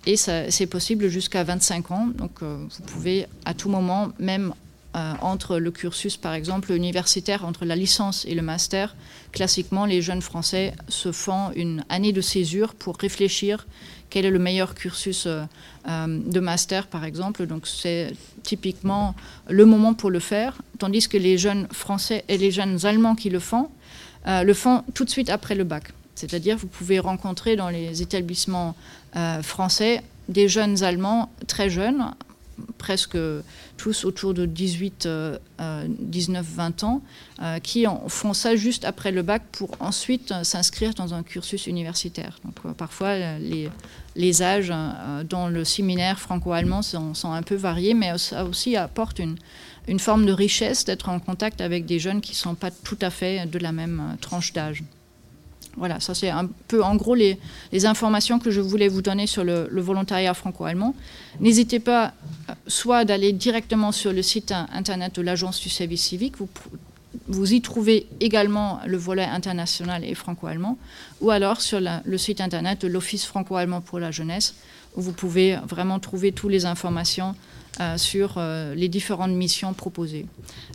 [0.06, 2.06] Et c'est possible jusqu'à 25 ans.
[2.14, 4.54] Donc vous pouvez à tout moment, même
[4.96, 8.96] euh, entre le cursus, par exemple, universitaire, entre la licence et le master,
[9.30, 13.66] classiquement, les jeunes Français se font une année de césure pour réfléchir
[14.10, 15.42] quel est le meilleur cursus euh,
[15.88, 17.46] euh, de master, par exemple.
[17.46, 19.14] Donc, c'est typiquement
[19.48, 23.30] le moment pour le faire, tandis que les jeunes Français et les jeunes Allemands qui
[23.30, 23.68] le font,
[24.26, 25.92] le font tout de suite après le bac.
[26.16, 28.74] C'est-à-dire, vous pouvez rencontrer dans les établissements
[29.42, 32.12] français des jeunes Allemands très jeunes,
[32.78, 33.16] presque
[33.76, 35.08] tous autour de 18,
[35.58, 37.02] 19, 20 ans,
[37.42, 41.66] euh, qui font ça juste après le bac pour ensuite euh, s'inscrire dans un cursus
[41.66, 42.38] universitaire.
[42.64, 43.16] Euh, parfois,
[44.16, 44.72] les, âges
[45.28, 49.36] dans le séminaire franco-allemand sont, sont, un peu variés, mais ça aussi apporte une,
[49.86, 52.98] une forme de richesse d'être en contact avec des jeunes qui ne sont pas tout
[53.02, 54.82] à fait de la même tranche d'âge.
[55.76, 57.38] Voilà, ça c'est un peu en gros les,
[57.84, 60.94] informations que je voulais vous donner sur le, volontariat franco-allemand.
[61.40, 62.14] N'hésitez pas
[62.48, 66.48] euh, soit d'aller directement sur le site internet de l'Agence du service civique, vous,
[67.28, 70.78] vous y trouvez également le volet international et franco-allemand,
[71.20, 74.54] ou alors sur le site internet de l'Office franco-allemand pour la jeunesse,
[74.96, 77.34] où vous pouvez vraiment trouver toutes les informations
[77.78, 80.24] euh, sur euh, les différentes missions proposées.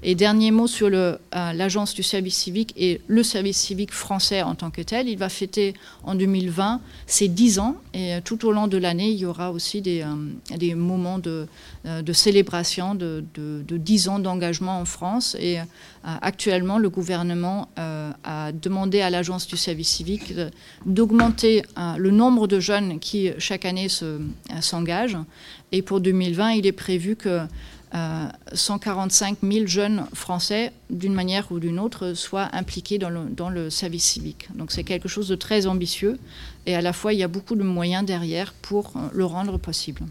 [0.04, 4.54] Et dernier mot sur euh, l'agence du service civique et le service civique français en
[4.54, 5.10] tant que tel.
[5.10, 9.18] Il va fêter en 2020 ses 10 ans et tout au long de l'année, il
[9.18, 10.06] y aura aussi des,
[10.76, 11.48] moments de,
[12.14, 15.36] célébration de, de 10 ans d'engagement en France.
[15.40, 15.58] Et
[16.04, 20.34] actuellement, le gouvernement a demandé à l'agence du service civique
[20.86, 21.64] d'augmenter
[21.98, 23.88] le nombre de jeunes qui chaque année
[24.62, 25.18] s'engagent
[25.72, 27.42] et pour 2020, il est prévu que
[28.54, 33.10] 145 euh, 000 jeunes Français, d'une manière ou d'une autre, soient impliqués dans
[33.50, 34.48] le, service civique.
[34.56, 36.18] Donc c'est quelque chose de très ambitieux
[36.66, 39.58] et à la fois il y a beaucoup de moyens derrière pour euh, le rendre
[39.58, 40.02] possible.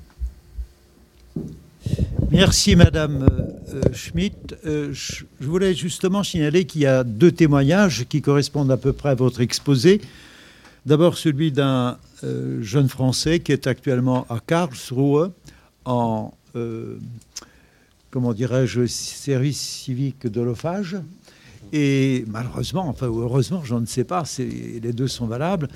[2.31, 3.27] Merci Madame
[3.73, 4.55] euh, Schmitt.
[4.65, 9.15] je voulais justement signaler qu'il y a deux témoignages qui correspondent à peu près à
[9.15, 10.01] votre exposé.
[10.87, 11.99] D'abord celui d'un
[12.61, 15.31] jeune Français qui est actuellement à Karlsruhe
[15.85, 16.99] en, euh,
[18.11, 20.43] comment dirais-je, service civique de.
[21.73, 25.69] Et malheureusement, enfin heureusement, je ne sais pas, les deux sont valables,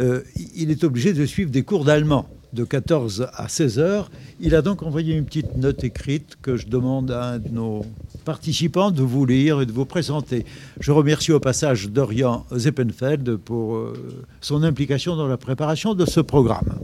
[0.00, 0.22] euh,
[0.54, 4.10] il est obligé de suivre des cours d'allemand de 14 à 16 heures.
[4.40, 7.84] Il a donc envoyé une petite note écrite que je demande à un de nos
[8.24, 10.44] participants de vous lire et de vous présenter.
[10.80, 13.92] Je remercie au passage Dorian Zeppenfeld pour euh,
[14.40, 16.78] son implication dans la préparation de ce programme.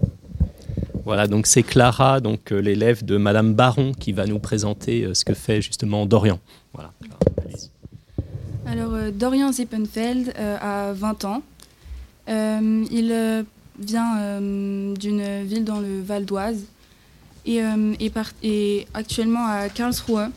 [1.04, 5.12] Voilà, donc c'est Clara, donc euh, l'élève de Madame Baron, qui va nous présenter euh,
[5.12, 6.40] ce que fait justement Dorian.
[6.72, 6.92] Voilà.
[8.66, 11.42] Alors, euh, Dorian Zippenfeld a 20 ans.
[12.26, 13.44] il
[13.78, 16.64] vient d'une ville dans le Val d'Oise
[17.44, 20.30] et est, actuellement à Karlsruhe,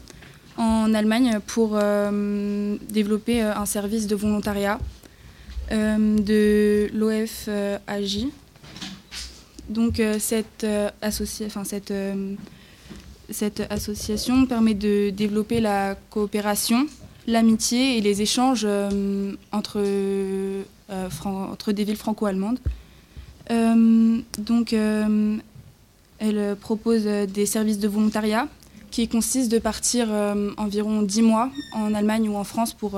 [0.58, 1.80] en Allemagne, pour
[2.90, 4.80] développer un service de volontariat
[5.72, 8.28] de l'OFAJ,
[9.70, 10.90] donc euh, cette, euh,
[11.92, 12.36] euh,
[13.30, 16.88] cette association permet de développer la coopération,
[17.28, 18.66] l'amitié et les échanges
[19.52, 19.84] entre,
[21.12, 22.60] entre des villes franco-allemandes.
[23.50, 24.74] donc
[26.20, 28.48] elle propose des services de volontariat
[28.92, 30.08] qui consistent de partir
[30.56, 32.98] environ 10 mois en Allemagne ou en France pour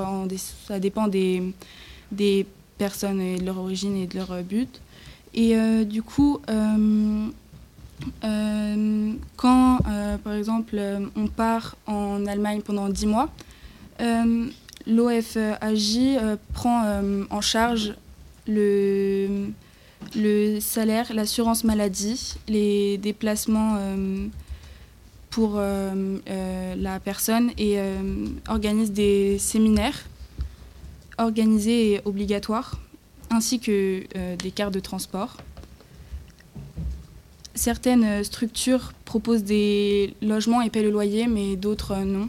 [0.68, 1.42] ça dépend des,
[2.12, 2.46] des
[2.78, 4.80] personnes et de leur origine et de leur but.
[5.34, 7.28] Et euh, du coup, euh,
[8.24, 9.78] euh, quand,
[10.24, 10.80] par exemple,
[11.16, 13.28] on part en Allemagne pendant 10 mois,
[14.86, 16.18] l'OFAJ
[16.52, 17.94] prend en charge
[18.46, 19.48] le,
[20.16, 23.78] le salaire, l'assurance maladie, les déplacements
[25.28, 27.78] pour la personne et
[28.48, 30.06] organise des séminaires
[31.18, 32.80] organisés et obligatoires
[33.30, 35.36] ainsi que euh, des cartes de transport.
[37.54, 42.28] Certaines euh, structures proposent des logements et paient le loyer, mais d'autres euh, non.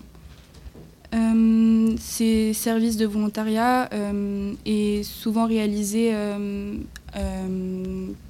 [1.99, 3.89] ces services de volontariat
[4.65, 6.13] est souvent réalisé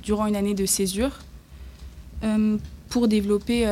[0.03, 1.19] durant une année de césure
[2.89, 3.67] pour développer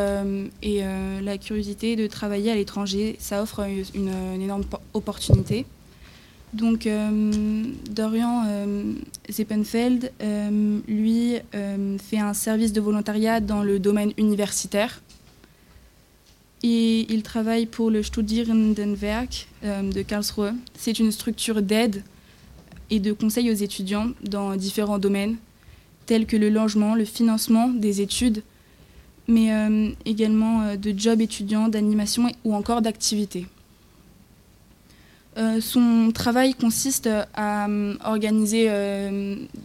[0.62, 0.84] et,
[1.24, 3.16] la curiosité de travailler à l'étranger.
[3.18, 5.66] Ça offre une énorme opportunité.
[6.54, 8.94] Donc euh, Dorian euh,
[9.30, 11.36] Zeppenfeld, euh, lui,
[12.00, 15.02] fait un service de volontariat dans le domaine universitaire.
[16.62, 20.54] Et il travaille pour le Studierendenwerk euh, de Karlsruhe.
[20.78, 22.04] C'est une structure d'aide
[22.90, 25.38] et de conseil aux étudiants dans différents domaines,
[26.06, 28.44] tels que le logement, le financement des études,
[29.28, 33.46] mais euh, également euh, de jobs étudiants, d'animation ou encore d'activités.
[35.40, 37.68] Euh, son travail consiste à
[38.04, 38.70] organiser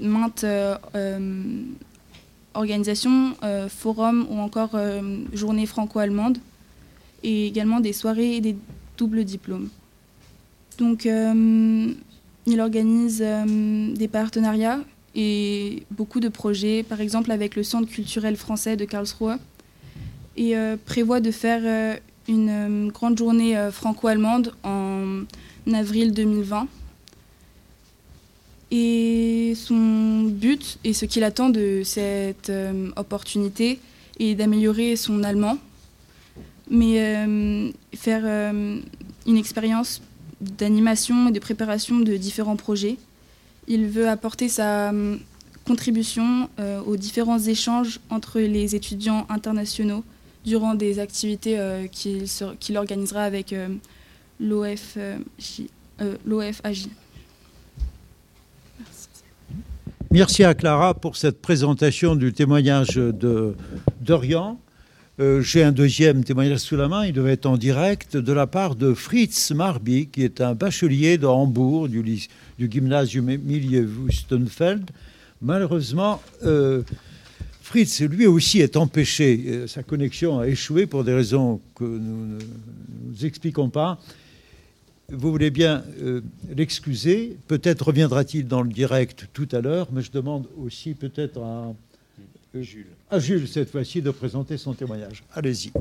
[0.01, 0.47] maintes
[2.55, 3.35] organisations,
[3.69, 4.79] forums ou encore
[5.33, 6.39] journées franco-allemandes,
[7.23, 8.57] et également des soirées et des
[8.97, 9.69] doubles diplômes.
[10.79, 14.81] Donc, il organise des partenariats
[15.15, 19.39] et beaucoup de projets, par exemple avec le Centre culturel français de Karlsruhe,
[20.37, 21.97] et euh, prévoit de faire euh,
[22.29, 25.23] une euh, grande journée franco-allemande en
[25.72, 26.66] avril 2020.
[28.70, 32.50] Et son but et ce qu'il attend de cette
[32.96, 33.79] opportunité
[34.18, 35.59] est d'améliorer son allemand,
[36.68, 40.03] mais faire une expérience
[40.40, 42.96] d'animation et de préparation de différents projets.
[43.68, 44.92] Il veut apporter sa
[45.64, 46.48] contribution
[46.85, 50.03] aux différents échanges entre les étudiants internationaux
[50.44, 53.55] durant des activités euh, qu'il organisera avec
[54.40, 55.18] euh,
[56.27, 56.87] l'OFAJ.
[56.87, 56.90] Euh,
[60.11, 60.44] Merci.
[60.44, 63.55] À Clara pour cette présentation du témoignage de
[64.01, 64.59] Dorian.
[65.18, 68.75] J'ai un deuxième témoignage sous la main, il devait être en direct, de la part
[68.75, 74.90] de Fritz Marby, qui est un bachelier de Hambourg, du, du gymnasium Emilie Wustenfeld.
[75.40, 76.20] Malheureusement,
[77.64, 79.42] Fritz, lui aussi, est empêché.
[79.47, 82.38] Euh, sa connexion a échoué pour des raisons que nous ne
[83.07, 83.99] nous expliquons pas.
[85.11, 86.23] Vous voulez bien euh,
[86.55, 87.37] l'excuser.
[87.47, 91.75] Peut-être reviendra-t-il dans le direct tout à l'heure, mais je demande aussi peut-être à,
[92.55, 92.87] euh, Jules.
[93.11, 95.23] à Jules, cette fois-ci, de présenter son témoignage.
[95.33, 95.73] Allez-y.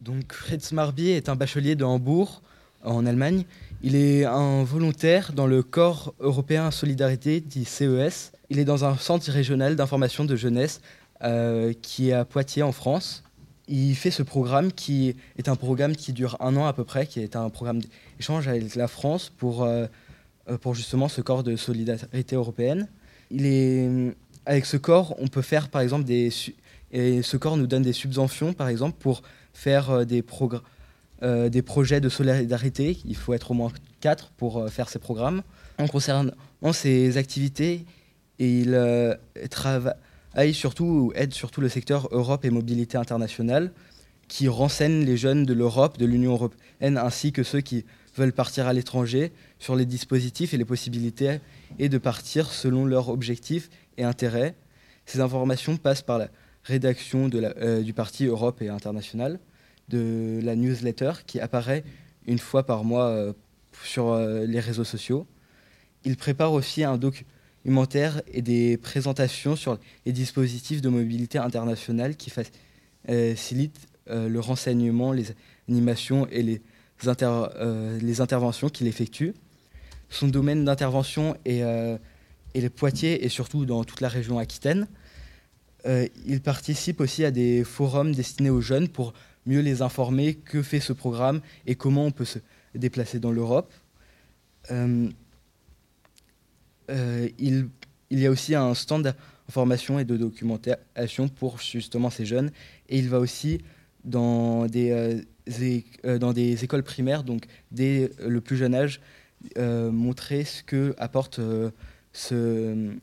[0.00, 2.42] Donc, Fritz Marby est un bachelier de Hambourg,
[2.84, 3.44] en Allemagne.
[3.82, 8.96] Il est un volontaire dans le Corps européen Solidarité, dit CES, il est dans un
[8.96, 10.80] centre régional d'information de jeunesse
[11.22, 13.24] euh, qui est à Poitiers en France.
[13.74, 17.06] Il fait ce programme qui est un programme qui dure un an à peu près,
[17.06, 17.80] qui est un programme
[18.18, 19.86] d'échange avec la France pour, euh,
[20.50, 22.86] euh, pour justement ce corps de solidarité européenne.
[23.30, 23.88] Il est,
[24.44, 26.30] avec ce corps, on peut faire par exemple des...
[26.90, 29.22] Et ce corps nous donne des subventions par exemple pour
[29.54, 30.22] faire des,
[31.22, 32.98] des projets de solidarité.
[33.06, 35.42] Il faut être au moins quatre pour faire ces programmes.
[35.78, 36.34] En concernant
[36.74, 37.86] ces activités,
[38.38, 39.14] il euh,
[40.32, 43.70] travaille surtout, aide surtout le secteur Europe et mobilité internationale,
[44.28, 47.84] qui renseigne les jeunes de l'Europe, de l'Union européenne, ainsi que ceux qui
[48.16, 51.40] veulent partir à l'étranger sur les dispositifs et les possibilités
[51.78, 53.68] et de partir selon leurs objectifs
[53.98, 54.54] et intérêts.
[55.04, 56.28] Ces informations passent par la
[56.64, 59.38] rédaction euh, du parti Europe et International,
[59.90, 61.84] de la newsletter qui apparaît
[62.26, 63.32] une fois par mois euh,
[63.84, 65.26] sur les réseaux sociaux.
[66.04, 67.28] Il prépare aussi un document
[67.64, 75.26] et des présentations sur les dispositifs de mobilité internationale qui facilitent euh, le renseignement, les
[75.68, 76.60] animations et les,
[77.06, 79.34] euh, les interventions qu'il effectue.
[80.10, 81.96] Son domaine d'intervention est, euh,
[82.54, 84.86] est les Poitiers et surtout dans toute la région Aquitaine.
[85.84, 89.14] il participe aussi à des forums destinés aux jeunes pour
[89.46, 92.38] mieux les informer que fait ce programme et comment on peut se
[92.74, 93.72] déplacer dans l'Europe.
[94.70, 95.08] Euh,
[97.38, 97.68] il,
[98.10, 102.50] y a aussi un stand d'information et de documentation pour justement ces jeunes.
[102.88, 103.60] Et il va aussi
[104.04, 105.20] dans des, euh,
[106.04, 109.00] euh, écoles primaires, donc dès le plus jeune âge,
[109.58, 111.40] montrer ce que apporte
[112.12, 112.96] ce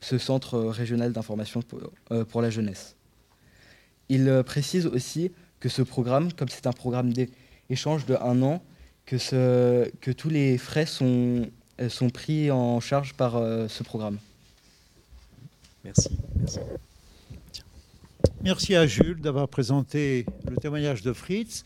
[0.00, 2.96] centre régional d'information pour, la jeunesse.
[4.08, 8.62] Il précise aussi que ce programme, comme c'est un programme d'échange de un an,
[9.10, 11.48] que, ce, que tous les frais sont,
[11.80, 14.18] euh, sont pris en charge par euh, ce programme.
[15.84, 16.10] Merci.
[18.44, 18.76] Merci.
[18.76, 21.64] à Jules d'avoir présenté le témoignage de Fritz.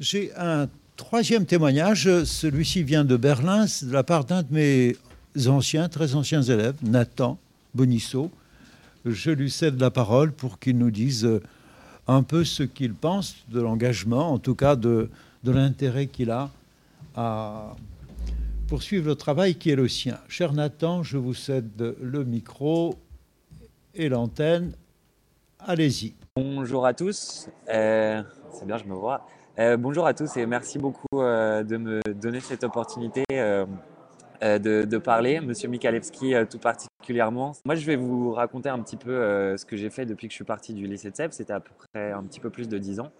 [0.00, 2.24] J'ai un troisième témoignage.
[2.24, 4.96] Celui-ci vient de Berlin, de la part d'un de mes
[5.46, 7.38] anciens, très anciens élèves, Nathan
[7.72, 8.32] Bonisso.
[9.04, 11.40] Je lui cède la parole pour qu'il nous dise
[12.08, 15.08] un peu ce qu'il pense de l'engagement, en tout cas de,
[15.44, 16.50] de l'intérêt qu'il a
[17.14, 17.74] à
[18.68, 20.18] poursuivre le travail qui est le sien.
[20.28, 22.94] Cher Nathan, je vous cède le micro
[23.94, 24.72] et l'antenne.
[25.58, 26.14] Allez-y.
[26.36, 27.48] Bonjour à tous.
[27.68, 29.26] Euh, c'est bien, je me vois.
[29.58, 33.66] Euh, bonjour à tous et merci beaucoup euh, de me donner cette opportunité euh,
[34.40, 37.52] de, parler, Monsieur Mikalewski tout particulièrement.
[37.66, 40.36] Moi, je vais vous raconter un petit peu ce que j'ai fait depuis que je
[40.36, 41.34] suis parti du lycée de Sèvres.
[41.34, 43.10] C'était à peu près un petit peu plus de 10 ans.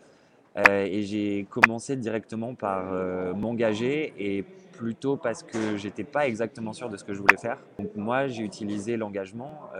[0.57, 2.92] Et j'ai commencé directement par
[3.34, 4.42] m'engager et
[4.72, 7.59] plutôt parce que j'étais pas exactement sûr de ce que je voulais faire.
[7.78, 9.70] Donc moi, j'ai utilisé l'engagement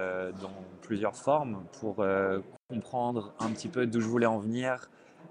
[0.41, 0.53] dans
[0.83, 2.05] plusieurs formes pour
[2.69, 4.89] comprendre un petit peu d'où je voulais en venir,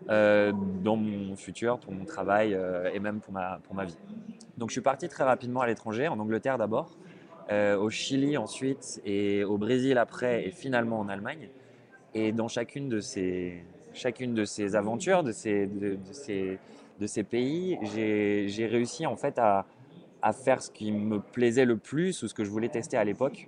[0.09, 3.97] euh, dans mon futur, pour mon travail euh, et même pour ma, pour ma vie.
[4.57, 6.97] Donc je suis parti très rapidement à l'étranger, en Angleterre d'abord,
[7.51, 11.49] euh, au Chili ensuite et au Brésil après et finalement en Allemagne.
[12.13, 13.63] Et dans chacune de ces,
[13.99, 15.69] chacune de ces aventures, de ces,
[17.23, 19.65] pays, j'ai réussi en fait à,
[20.33, 23.47] faire ce qui me plaisait le plus ou ce que je voulais tester à l'époque.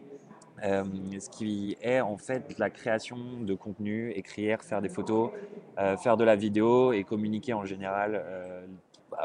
[0.63, 0.83] Euh,
[1.19, 5.31] ce qui est en fait la création de contenu, écrire, faire des photos,
[5.79, 8.63] euh, faire de la vidéo et communiquer en général euh,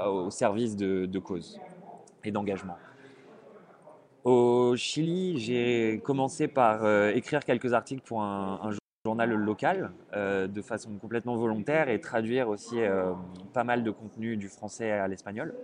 [0.07, 1.61] au service de, de cause
[2.25, 2.79] et d'engagement.
[4.25, 8.71] Au Chili, j'ai commencé par écrire quelques articles pour un, un
[9.07, 12.79] journal local de façon complètement volontaire et traduire aussi
[13.53, 15.55] pas mal de contenu du français à l'espagnol.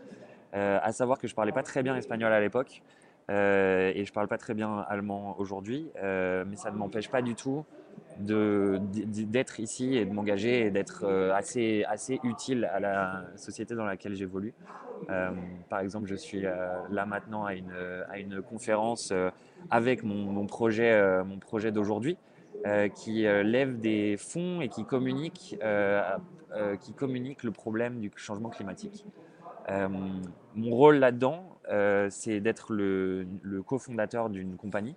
[0.53, 2.83] à savoir que je parlais pas très bien espagnol à l'époque.
[3.31, 7.23] Euh, et je parle pas très bien allemand aujourd'hui, euh, mais ça ne m'empêche pas
[7.23, 7.65] du tout
[8.19, 13.87] d'être ici et de m'engager et d'être euh, assez, assez utile à la société dans
[13.87, 14.55] laquelle j'évolue.
[15.69, 17.73] par exemple, je suis là maintenant à une,
[18.11, 19.13] à une conférence
[19.71, 22.17] avec mon projet, mon projet d'aujourd'hui.
[22.95, 25.59] Qui lève des fonds et qui communique,
[26.81, 29.05] qui communique le problème du changement climatique.
[29.69, 33.27] mon rôle là-dedans, euh, c'est d'être le,
[33.65, 34.97] cofondateur d'une compagnie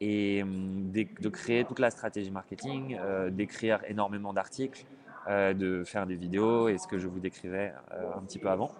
[0.00, 4.84] et de, créer toute la stratégie marketing, euh, d'écrire énormément d'articles,
[5.28, 7.72] euh, de faire des vidéos et ce que je vous décrivais
[8.16, 8.72] un petit peu avant.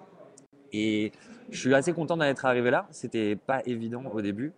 [0.73, 1.13] Et
[1.51, 2.89] je suis assez content d'en être arrivé là.
[2.91, 4.53] C'était pas évident au début.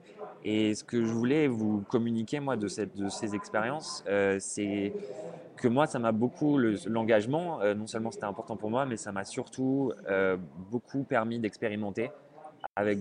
[0.45, 4.05] Et ce que je voulais vous communiquer moi de, ces expériences,
[4.39, 4.93] c'est
[5.57, 7.61] que moi, ça m'a beaucoup l'engagement.
[7.75, 9.93] non seulement c'était important pour moi, mais ça m'a surtout
[10.71, 12.11] beaucoup permis d'expérimenter
[12.77, 12.99] avec,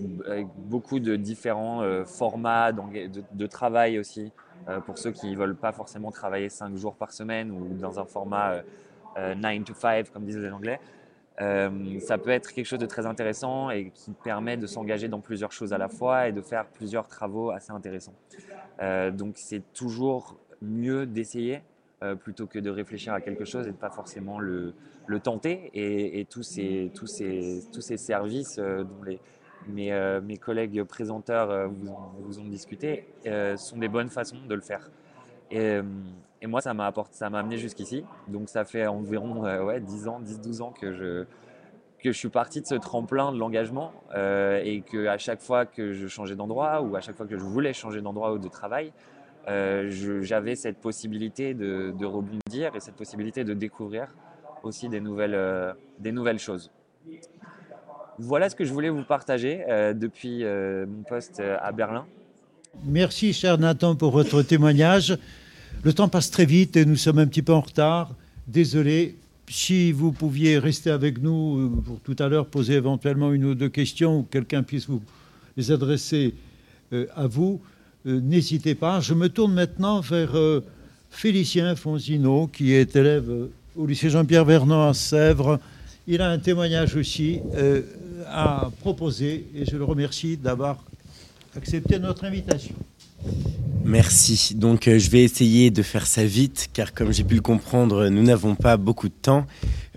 [0.56, 4.32] beaucoup de différents euh, formats de, travail aussi,
[4.68, 7.98] euh, pour ceux qui ne veulent pas forcément travailler 5 jours par semaine ou dans
[7.98, 8.62] un format
[9.16, 10.80] 9 euh, to 5, comme disent les Anglais.
[11.38, 15.52] Ça peut être quelque chose de très intéressant et qui permet de s'engager dans plusieurs
[15.52, 18.14] choses à la fois et de faire plusieurs travaux assez intéressants.
[19.12, 21.62] donc c'est toujours mieux d'essayer
[22.20, 24.74] plutôt que de réfléchir à quelque chose et de pas forcément le,
[25.22, 25.70] tenter.
[25.74, 29.18] Et, tous, ces, tous, ces, tous ces services dont les,
[29.78, 34.60] euh, mes, collègues présenteurs euh, vous, ont discuté, euh, sont des bonnes façons de le
[34.60, 34.90] faire.
[35.54, 36.92] Et, moi, ça m'a
[37.38, 38.04] amené jusqu'ici.
[38.28, 41.24] Donc, ça fait environ ouais, 10 ans, 10-12 ans que je,
[42.02, 45.92] que je suis parti de ce tremplin de l'engagement et que à chaque fois que
[45.92, 48.92] je changeais d'endroit ou à chaque fois que je voulais changer d'endroit ou de travail,
[49.46, 54.08] j'avais cette possibilité de, de, rebondir et cette possibilité de découvrir
[54.62, 56.70] aussi des nouvelles, des nouvelles choses.
[58.18, 62.06] Voilà ce que je voulais vous partager euh, depuis euh, mon poste euh, à Berlin.
[62.84, 65.16] Merci, cher Nathan, pour votre témoignage.
[65.82, 68.14] Le temps passe très vite et nous sommes un petit peu en retard.
[68.46, 69.16] Désolé.
[69.46, 73.68] Si vous pouviez rester avec nous pour tout à l'heure poser éventuellement une ou deux
[73.68, 75.02] questions ou quelqu'un puisse vous
[75.58, 76.32] les adresser
[77.14, 77.60] à vous,
[78.06, 79.00] n'hésitez pas.
[79.00, 80.34] Je me tourne maintenant vers
[81.10, 83.30] Félicien Fonzino, qui est élève
[83.76, 85.60] au lycée Jean-Pierre Vernant à Sèvres.
[86.06, 87.40] Il a un témoignage aussi
[88.26, 90.82] à proposer et je le remercie d'avoir
[91.54, 92.74] accepté notre invitation.
[93.84, 94.54] Merci.
[94.54, 98.08] Donc euh, je vais essayer de faire ça vite car comme j'ai pu le comprendre,
[98.08, 99.46] nous n'avons pas beaucoup de temps.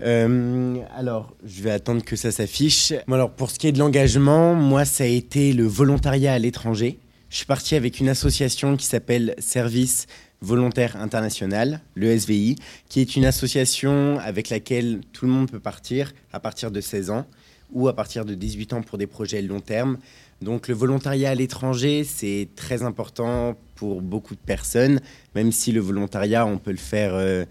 [0.02, 2.92] Euh, alors je vais attendre que ça s'affiche.
[3.10, 6.98] alors pour ce qui est de l'engagement, moi ça a été le volontariat à l'étranger.
[7.30, 10.06] Je suis parti avec une association qui s'appelle Service
[10.42, 12.56] Volontaire International, le SVI,
[12.90, 17.10] qui est une association avec laquelle tout le monde peut partir à partir de 16
[17.10, 17.26] ans
[17.72, 19.96] ou à partir de 18 ans pour des projets long terme.
[20.40, 25.00] Donc le volontariat à l'étranger, c'est très important pour beaucoup de personnes,
[25.34, 27.44] même si le volontariat, on peut le faire euh,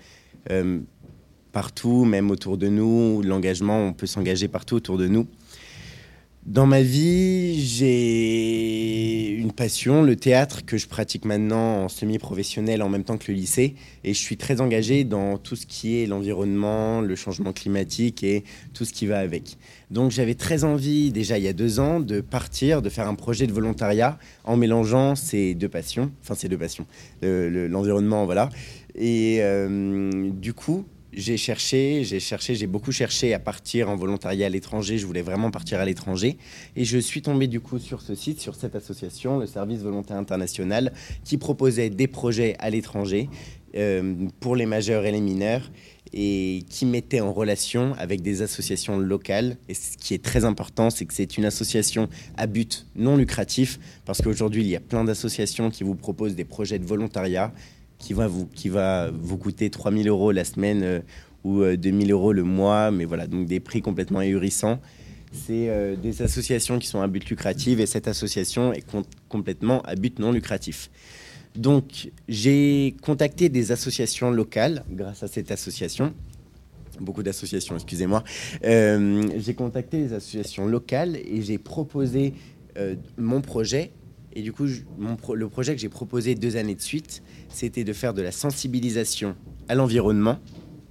[0.51, 0.80] euh,
[1.53, 3.21] partout, même autour de nous.
[3.21, 5.28] L'engagement, on peut s'engager partout autour de nous.
[6.45, 12.89] Dans ma vie, j'ai une passion, le théâtre que je pratique maintenant en semi-professionnel en
[12.89, 13.75] même temps que le lycée.
[14.03, 18.45] Et je suis très engagé dans tout ce qui est l'environnement, le changement climatique et
[18.73, 19.57] tout ce qui va avec.
[19.90, 23.16] Donc j'avais très envie, déjà il y a deux ans, de partir, de faire un
[23.16, 26.86] projet de volontariat en mélangeant ces deux passions, enfin ces deux passions,
[27.22, 28.50] l'environnement, voilà.
[28.96, 34.46] Et euh, du coup, j'ai cherché, j'ai cherché, j'ai beaucoup cherché à partir en volontariat
[34.46, 34.98] à l'étranger.
[34.98, 36.38] Je voulais vraiment partir à l'étranger.
[36.76, 40.18] Et je suis tombé du coup sur ce site, sur cette association, le Service Volontaire
[40.18, 40.92] International,
[41.24, 43.30] qui proposait des projets à l'étranger
[43.76, 45.72] euh, pour les majeurs et les mineurs
[46.14, 49.58] et qui mettait en relation avec des associations locales.
[49.70, 53.80] Et ce qui est très important, c'est que c'est une association à but non lucratif,
[54.05, 57.53] parce qu'aujourd'hui, il y a plein d'associations qui vous proposent des projets de volontariat
[57.97, 60.99] qui va vous, qui va vous coûter 3000 euros la semaine euh,
[61.43, 64.80] ou 2000 euh, euros le mois, mais voilà, donc des prix complètement ahurissants.
[65.32, 68.86] C'est euh, des associations qui sont à but lucratif et cette association est
[69.30, 70.89] complètement à but non lucratif.
[71.58, 76.14] Donc j'ai contacté des associations locales grâce à cette association.
[76.99, 78.24] Beaucoup d'associations, excusez-moi.
[78.64, 82.34] j'ai contacté des associations locales et j'ai proposé
[83.18, 83.91] mon projet
[84.38, 84.68] et du coup,
[85.34, 89.36] le projet que j'ai proposé deux années de suite, c'était de faire de la sensibilisation
[89.68, 90.38] à l'environnement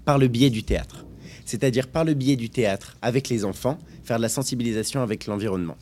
[0.05, 1.07] par le biais du théâtre.
[1.45, 5.77] C'est-à-dire par le biais du théâtre avec les enfants, faire de la sensibilisation avec l'environnement.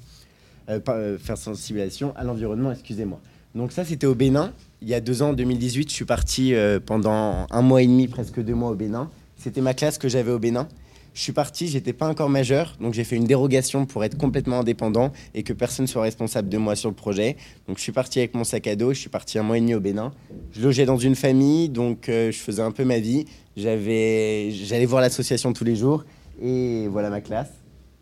[0.68, 3.18] Euh, euh, faire sensibilisation à l'environnement, excusez-moi.
[3.54, 4.52] Donc ça, c'était au Bénin.
[4.84, 7.86] Il y a deux ans, en 2018, je suis parti euh, pendant un mois et
[7.86, 9.08] demi, presque deux mois au Bénin.
[9.38, 10.68] C'était ma classe que j'avais au Bénin.
[11.14, 14.58] Je suis parti, j'étais pas encore majeur, donc j'ai fait une dérogation pour être complètement
[14.58, 17.38] indépendant et que personne soit responsable de moi sur le projet.
[17.66, 19.62] Donc je suis parti avec mon sac à dos, je suis parti un mois et
[19.62, 20.12] demi au Bénin.
[20.52, 23.24] Je logeais dans une famille, donc euh, je faisais un peu ma vie.
[23.56, 26.04] J'avais, j'allais voir l'association tous les jours
[26.42, 27.52] et voilà ma classe.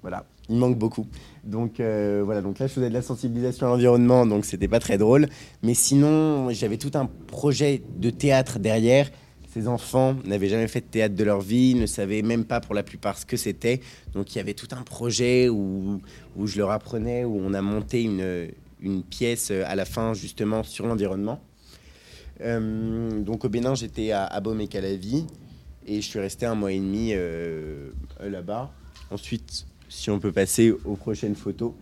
[0.01, 1.07] Voilà, il manque beaucoup.
[1.45, 4.81] Donc euh, voilà, donc là je faisais de la sensibilisation à l'environnement, donc c'était pas
[4.81, 5.29] très drôle.
[5.63, 9.11] Mais sinon, j'avais tout un projet de théâtre derrière
[9.53, 12.75] ces enfants n'avaient jamais fait de théâtre de leur vie, ne savaient même pas pour
[12.75, 13.81] la plupart ce que c'était.
[14.15, 16.01] Donc il y avait tout un projet où,
[16.37, 18.49] où je leur apprenais, où on a monté une,
[18.81, 21.41] une pièce à la fin justement sur l'environnement.
[22.41, 25.27] Euh, donc au Bénin, j'étais à Abomey-Calavi
[25.87, 27.91] et je suis resté un mois et demi euh,
[28.21, 28.73] là-bas.
[29.11, 31.73] Ensuite, si on peut passer aux prochaines photos.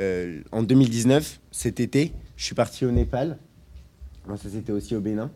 [0.00, 3.38] Euh, en 2019, cet été, je suis parti au Népal.
[4.26, 5.30] ça, c'était aussi au Bénin.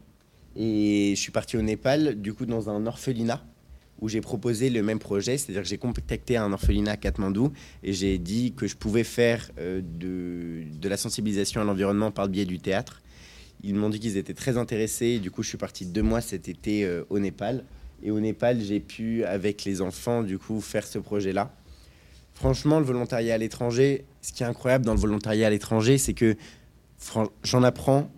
[0.56, 3.44] Et je suis parti au Népal, du coup, dans un orphelinat
[4.00, 7.52] où j'ai proposé le même projet, c'est-à-dire que j'ai contacté un orphelinat à Katmandou
[7.84, 12.24] et j'ai dit que je pouvais faire euh, de, de, la sensibilisation à l'environnement par
[12.24, 13.00] le biais du théâtre.
[13.62, 16.48] Ils m'ont dit qu'ils étaient très intéressés, du coup je suis parti deux mois cet
[16.48, 17.64] été euh, au Népal.
[18.02, 21.54] Et au Népal, j'ai pu, avec les enfants, du coup, faire ce projet-là.
[22.34, 26.14] Franchement, le volontariat à l'étranger, ce qui est incroyable dans le volontariat à l'étranger, c'est
[26.14, 26.36] que
[27.42, 28.10] j'en apprends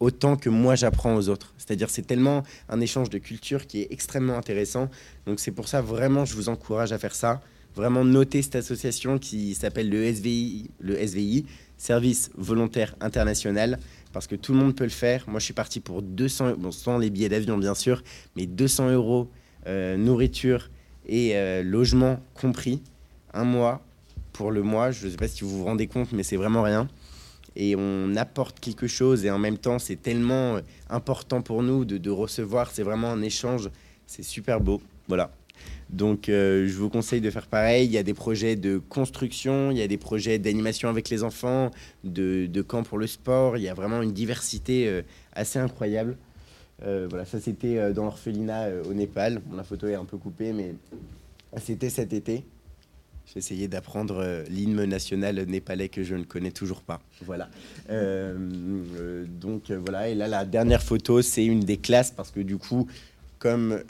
[0.00, 1.54] autant que moi j'apprends aux autres.
[1.58, 4.88] C'est-à-dire c'est tellement un échange de culture qui est extrêmement intéressant.
[5.26, 7.40] Donc c'est pour ça vraiment je vous encourage à faire ça.
[7.74, 11.46] Vraiment noter cette association qui s'appelle le SVI, le SVI,
[11.76, 13.78] Service Volontaire International,
[14.12, 15.24] parce que tout le monde peut le faire.
[15.28, 18.02] Moi je suis parti pour 200, bon sans les billets d'avion bien sûr,
[18.36, 19.30] mais 200 euros
[19.66, 20.70] euh, nourriture
[21.06, 22.82] et euh, logement compris,
[23.34, 23.82] un mois
[24.32, 24.90] pour le mois.
[24.90, 26.88] Je ne sais pas si vous vous rendez compte, mais c'est vraiment rien
[27.58, 31.84] et on apporte quelque chose et en même temps c'est tellement euh, important pour nous
[31.84, 33.68] de, recevoir, c'est vraiment un échange,
[34.06, 35.30] c'est super beau, voilà.
[35.90, 39.70] Donc euh, je vous conseille de faire pareil, il y a des projets de construction,
[39.72, 41.70] il y a des projets d'animation avec les enfants,
[42.04, 45.02] de, de camps pour le sport, il y a vraiment une diversité euh,
[45.32, 46.16] assez incroyable.
[46.80, 50.74] voilà, ça c'était dans l'orphelinat au Népal, la photo est un peu coupée mais
[51.56, 52.44] c'était cet été.
[53.32, 57.00] J'ai essayé d'apprendre euh, l'hymne national népalais que je ne connais toujours pas.
[57.26, 57.50] Voilà.
[57.90, 58.38] Euh,
[58.98, 60.08] euh, donc voilà.
[60.08, 62.86] Et là, la dernière photo, c'est une des classes parce que du coup,
[63.38, 63.82] comme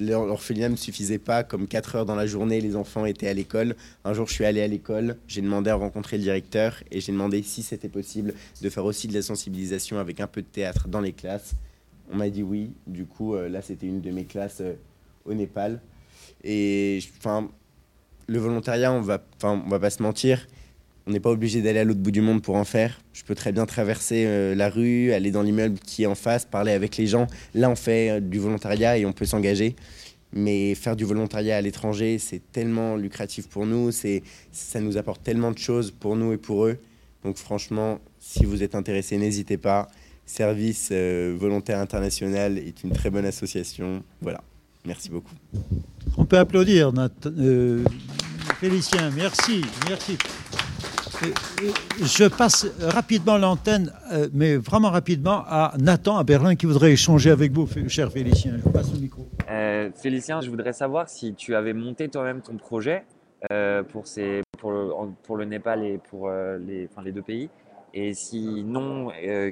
[0.00, 3.76] l'orphelinat ne suffisait pas, comme 4 heures dans la journée, les enfants étaient à l'école.
[4.06, 7.12] Un jour, je suis allé à l'école, j'ai demandé à rencontrer le directeur et j'ai
[7.12, 8.32] demandé si c'était possible
[8.62, 11.54] de faire aussi de la sensibilisation avec un peu de théâtre dans les classes.
[12.10, 12.72] On m'a dit oui.
[12.86, 14.62] Du coup, là, c'était une de mes classes
[15.26, 15.82] au Népal.
[16.42, 17.50] Et enfin
[18.26, 20.46] le volontariat, on va, on va pas se mentir,
[21.06, 23.00] on n'est pas obligé d'aller à l'autre bout du monde pour en faire.
[23.12, 26.44] Je peux très bien traverser euh, la rue, aller dans l'immeuble qui est en face,
[26.44, 27.28] parler avec les gens.
[27.54, 29.76] Là, on fait euh, du volontariat et on peut s'engager.
[30.32, 35.22] Mais faire du volontariat à l'étranger, c'est tellement lucratif pour nous, c'est, ça nous apporte
[35.22, 36.78] tellement de choses pour nous et pour eux.
[37.24, 39.88] Donc franchement, si vous êtes intéressé, n'hésitez pas.
[40.26, 44.02] Service euh, volontaire international est une très bonne association.
[44.20, 44.42] Voilà,
[44.86, 45.34] merci beaucoup.
[46.16, 46.92] On peut applaudir,
[47.26, 47.84] euh,
[48.60, 49.10] Félicien.
[49.14, 50.16] Merci, merci.
[52.00, 57.30] Je passe rapidement l'antenne, euh, mais vraiment rapidement, à Nathan à Berlin qui voudrait échanger
[57.30, 58.58] avec vous, cher Félicien.
[58.64, 59.26] Je passe le micro.
[59.50, 63.04] Euh, Félicien, je voudrais savoir si tu avais monté toi-même ton projet
[63.92, 64.90] pour, ces, pour, le,
[65.22, 67.48] pour le Népal et pour les, enfin, les deux pays,
[67.98, 69.08] Et si non,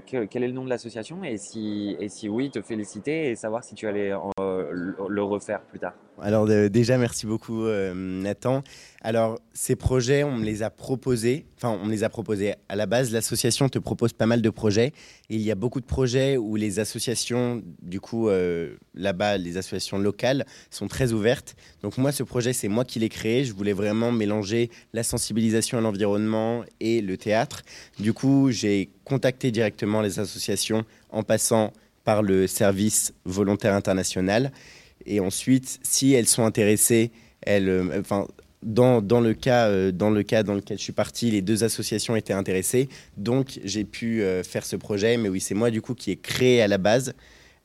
[0.07, 1.24] quel est le nom de l'association?
[1.24, 5.78] Et si, et si oui, te féliciter et savoir si tu allais le refaire plus
[5.78, 5.95] tard.
[6.23, 8.62] Alors déjà, merci beaucoup Nathan.
[9.03, 12.55] Alors ces projets, on me les a proposés, enfin on me les a proposés.
[12.69, 14.93] À la base, l'association te propose pas mal de projets.
[15.29, 18.29] il y a beaucoup de projets où les associations, du coup
[18.95, 21.57] là-bas, les associations locales sont très ouvertes.
[21.83, 23.45] Donc moi, ce projet, c'est moi qui l'ai créé.
[23.45, 27.62] Je voulais vraiment mélanger la sensibilisation à l'environnement et le théâtre.
[27.99, 31.73] Du coup, j'ai contacté directement les associations en passant
[32.05, 34.53] par le service volontaire international.
[35.07, 37.11] Et ensuite, si elles sont intéressées,
[37.42, 38.26] elles, euh, enfin,
[38.62, 41.64] dans, dans, le cas, euh, dans le cas dans lequel je suis parti, les deux
[41.64, 42.88] associations étaient intéressées.
[43.16, 45.16] Donc, j'ai pu euh, faire ce projet.
[45.16, 47.14] Mais oui, c'est moi, du coup, qui ai créé à la base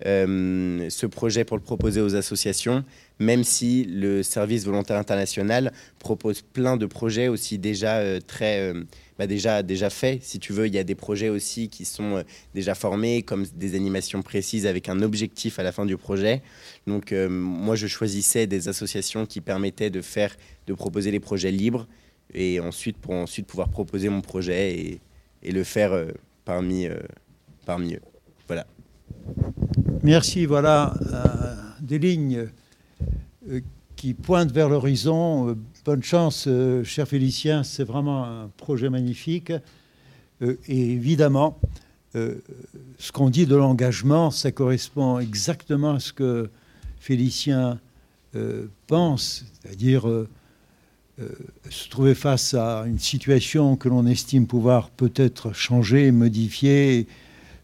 [0.02, 2.86] ce projet pour le proposer aux associations,
[3.20, 8.74] même si le service volontaire international propose plein de projets aussi déjà très
[9.20, 10.20] bah, déjà, déjà fait.
[10.24, 12.24] Si tu veux, il y a des projets aussi qui sont euh,
[12.56, 16.42] déjà formés, comme des animations précises avec un objectif à la fin du projet.
[16.88, 21.52] Donc, euh, moi, je choisissais des associations qui permettaient de faire, de proposer les projets
[21.52, 21.86] libres
[22.34, 25.02] et ensuite pour ensuite pouvoir proposer mon projet et,
[25.44, 26.12] et le faire euh,
[26.46, 26.88] parmi,
[27.66, 28.02] parmi eux.
[28.48, 28.66] Voilà.
[30.02, 30.46] Merci.
[30.46, 30.94] Voilà
[31.82, 32.48] des lignes
[33.98, 35.58] qui pointent vers l'horizon
[35.90, 39.52] Bonne chance, euh, cher Félicien, c'est vraiment un projet magnifique.
[40.44, 41.60] Euh, et évidemment,
[42.14, 42.36] euh,
[43.00, 46.52] ce qu'on dit de l'engagement, ça correspond exactement à ce que
[47.00, 47.80] Félicien
[48.86, 50.04] pense, c'est-à-dire
[51.18, 57.08] se trouver face à une situation que l'on estime pouvoir peut-être changer, modifier,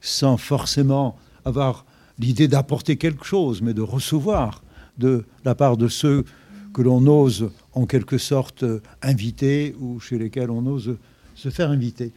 [0.01, 1.15] sans forcément
[1.45, 1.85] avoir
[2.17, 4.63] l'idée d'apporter quelque chose, mais de recevoir
[4.97, 6.25] de la part de ceux
[6.73, 10.95] que l'on ose en quelque sorte euh, inviter ou chez lesquels on ose
[11.35, 12.11] se faire inviter.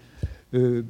[0.54, 0.82] Euh,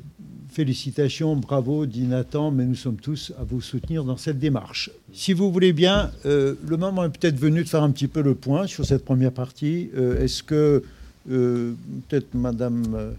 [0.51, 4.91] félicitations, bravo, dit Nathan, mais nous sommes tous à vous soutenir dans cette démarche.
[5.13, 8.23] Si vous voulez bien, euh, le moment est peut-être venu de faire un petit peu
[8.23, 9.91] le point sur cette première partie.
[10.21, 10.85] Est-ce que
[11.27, 13.15] peut-être Madame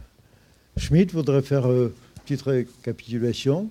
[0.78, 1.92] Schmidt voudrait faire une
[2.24, 3.70] petite récapitulation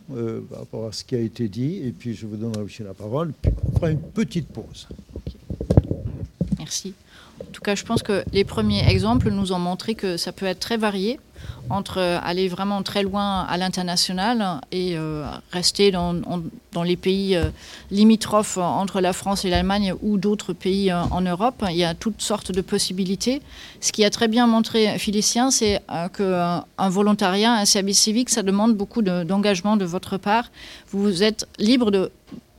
[0.51, 2.95] par rapport à ce qui a été dit, et puis je vous donnerai aussi la
[2.95, 4.87] parole, puis on fera une petite pause.
[6.59, 6.95] Merci.
[7.41, 10.47] En tout cas, je pense que les premiers exemples nous ont montré que ça peut
[10.47, 11.19] être très varié
[11.71, 16.15] entre aller vraiment très loin à l'international et euh, rester dans,
[16.85, 17.51] les pays euh,
[17.91, 21.65] limitrophes entre la France et l'Allemagne ou d'autres pays euh, en Europe.
[21.69, 23.43] Il y a toutes sortes de possibilités.
[23.81, 25.81] Ce qui a très bien montré Félicien, c'est
[26.17, 30.51] qu'un volontariat, un service civique, ça demande beaucoup d'engagement de, de votre part.
[30.91, 32.11] Vous êtes libre de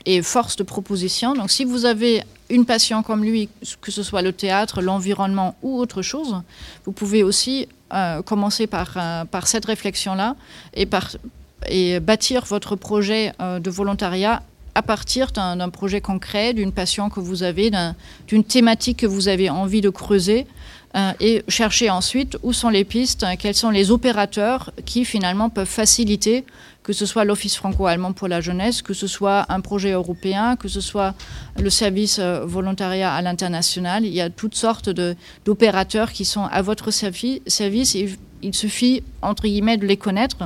[0.06, 1.34] et force de proposition.
[1.34, 3.50] Donc si vous avez une passion comme lui,
[3.82, 6.42] que ce soit le théâtre, l'environnement ou autre chose,
[6.86, 10.36] vous pouvez aussi euh, commencer par, euh, par cette réflexion-là
[10.76, 14.44] et bâtir votre projet euh, de volontariat
[14.76, 17.72] à partir d'un projet concret, d'une passion que vous avez,
[18.28, 20.46] d'une thématique que vous avez envie de creuser.
[21.20, 26.46] et chercher ensuite où sont les pistes, quels sont les opérateurs qui finalement peuvent faciliter
[26.90, 30.68] que ce soit l'Office franco-allemand pour la jeunesse, que ce soit un projet européen, que
[30.68, 31.14] ce soit
[31.62, 34.06] le service euh, volontariat à l'international.
[34.06, 34.90] Il y a toutes sortes
[35.46, 38.10] d'opérateurs qui sont à votre service et
[38.42, 40.38] il suffit, entre guillemets, de les connaître.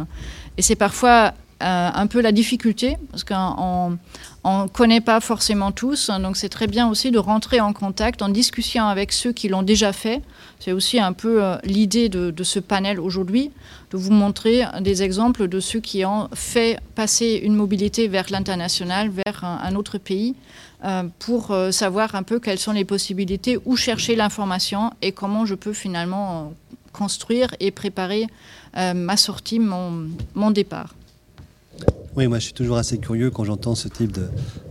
[0.57, 1.33] Et c'est parfois
[1.63, 3.97] un peu la difficulté, parce qu'on
[4.45, 8.29] ne connaît pas forcément tous, donc c'est très bien aussi de rentrer en contact, en
[8.29, 10.21] discussion avec ceux qui l'ont déjà fait.
[10.59, 13.51] C'est aussi un peu euh, l'idée de, ce panel aujourd'hui,
[13.91, 19.09] de vous montrer des exemples de ceux qui ont fait passer une mobilité vers l'international,
[19.09, 20.35] vers un, autre pays,
[20.83, 25.55] euh, pour savoir un peu quelles sont les possibilités, où chercher l'information et comment je
[25.55, 26.53] peux finalement
[26.91, 28.27] construire et préparer
[28.75, 30.93] ma sortie, mon départ.
[32.15, 34.19] Oui, moi je suis toujours assez curieux quand j'entends ce type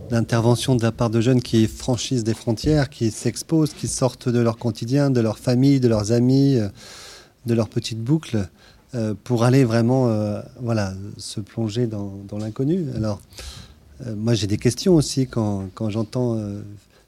[0.09, 4.39] d'intervention de, la part de jeunes qui franchissent des frontières, qui s'exposent, qui sortent de
[4.39, 6.69] leur quotidien, de leur famille, de leurs amis, euh,
[7.45, 8.47] de leur petite boucle,
[8.95, 12.85] euh, pour aller vraiment euh, voilà, se plonger dans, l'inconnu.
[12.95, 13.19] Alors,
[14.15, 16.39] moi j'ai des questions aussi quand, j'entends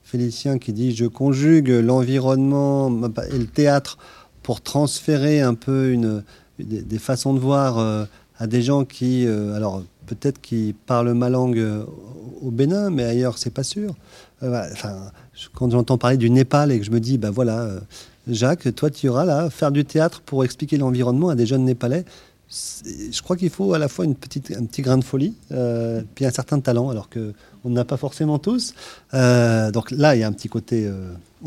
[0.03, 2.91] Félicien qui dit je conjugue l'environnement
[3.31, 3.97] et le théâtre
[4.43, 6.23] pour transférer un peu une,
[6.59, 8.07] des, façons de voir
[8.37, 11.85] à des gens qui, alors peut-être qu'ils parlent ma langue euh,
[12.41, 13.95] au Bénin, mais ailleurs, c'est pas sûr.
[14.43, 15.11] Euh, enfin,
[15.53, 17.79] quand j'entends parler du Népal et que je me dis, ben voilà, euh,
[18.27, 22.05] Jacques, toi, tu iras là faire du théâtre pour expliquer l'environnement à des jeunes Népalais.
[22.49, 25.35] je crois qu'il faut à la fois une petite, un petit grain de folie,
[26.15, 27.33] puis un certain talent, alors que
[27.63, 28.73] on n'a pas forcément tous.
[29.13, 30.89] Donc là, il y a un petit côté,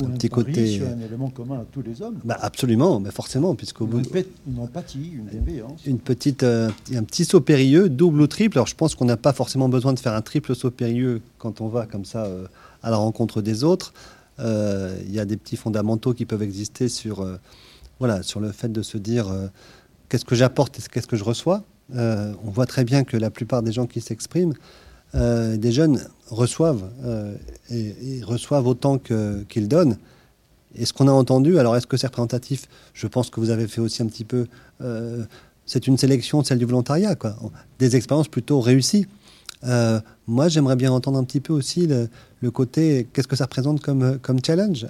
[0.05, 2.19] un petit côté, un élément commun à tous les hommes.
[2.25, 4.03] Bah absolument, mais forcément, puisqu'au bout,
[4.47, 8.59] une empathie, une bienveillance, une petite, un petit saut périlleux, double ou triple.
[8.59, 11.61] Alors je pense qu'on n'a pas forcément besoin de faire un triple saut périlleux quand
[11.61, 12.29] on va comme ça
[12.83, 13.93] à la rencontre des autres.
[14.39, 17.27] Il y a des petits fondamentaux qui peuvent exister sur,
[17.99, 19.27] voilà, sur le fait de se dire
[20.09, 21.65] qu'est-ce que j'apporte et qu'est-ce que je reçois.
[21.95, 24.55] Euh, on voit très bien que la plupart des gens qui s'expriment,
[25.15, 27.35] euh, des jeunes, reçoivent euh,
[27.71, 29.97] et, reçoivent autant qu'ils donnent.
[30.75, 32.67] Et ce qu'on a entendu, alors est-ce que c'est représentatif?
[32.93, 34.47] Je pense que vous avez fait aussi un petit peu.
[35.67, 37.37] c'est une sélection, celle du volontariat, quoi.
[37.79, 39.07] Des expériences plutôt réussies.
[40.27, 44.41] moi, j'aimerais bien entendre un petit peu aussi le, côté qu'est-ce que ça représente comme,
[44.45, 44.87] challenge?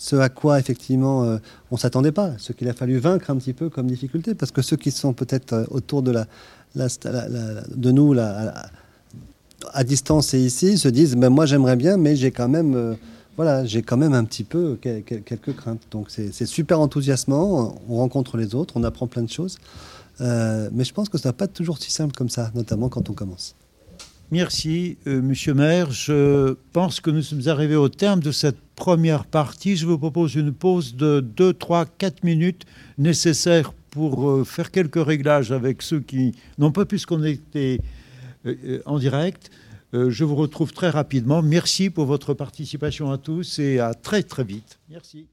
[0.00, 1.36] Ce à quoi effectivement euh,
[1.70, 4.50] on ne s'attendait pas, ce qu'il a fallu vaincre un petit peu comme difficulté, parce
[4.50, 6.24] que ceux qui sont peut-être euh, autour de
[7.90, 8.14] nous
[9.72, 12.94] à distance et ici se disent ben, moi j'aimerais bien, mais j'ai quand même euh,
[13.36, 15.82] voilà j'ai quand même un petit peu quelques craintes.
[15.90, 19.58] Donc c'est super enthousiasmant, on rencontre les autres, on apprend plein de choses,
[20.20, 23.14] mais je pense que ça va pas toujours si simple comme ça, notamment quand on
[23.14, 23.54] commence.
[24.32, 25.90] Merci, euh, Monsieur Maire.
[25.90, 29.74] Je pense que nous sommes arrivés au terme de cette première partie.
[29.74, 32.64] Je vous propose une pause de 2, 3, 4 minutes
[32.96, 37.99] nécessaires pour euh, faire quelques réglages avec ceux qui n'ont pas pu se connecter euh,
[38.86, 39.50] en direct.
[39.92, 41.42] je vous retrouve très rapidement.
[41.42, 44.78] Merci pour votre participation à tous et à très très vite.
[44.88, 45.28] Merci.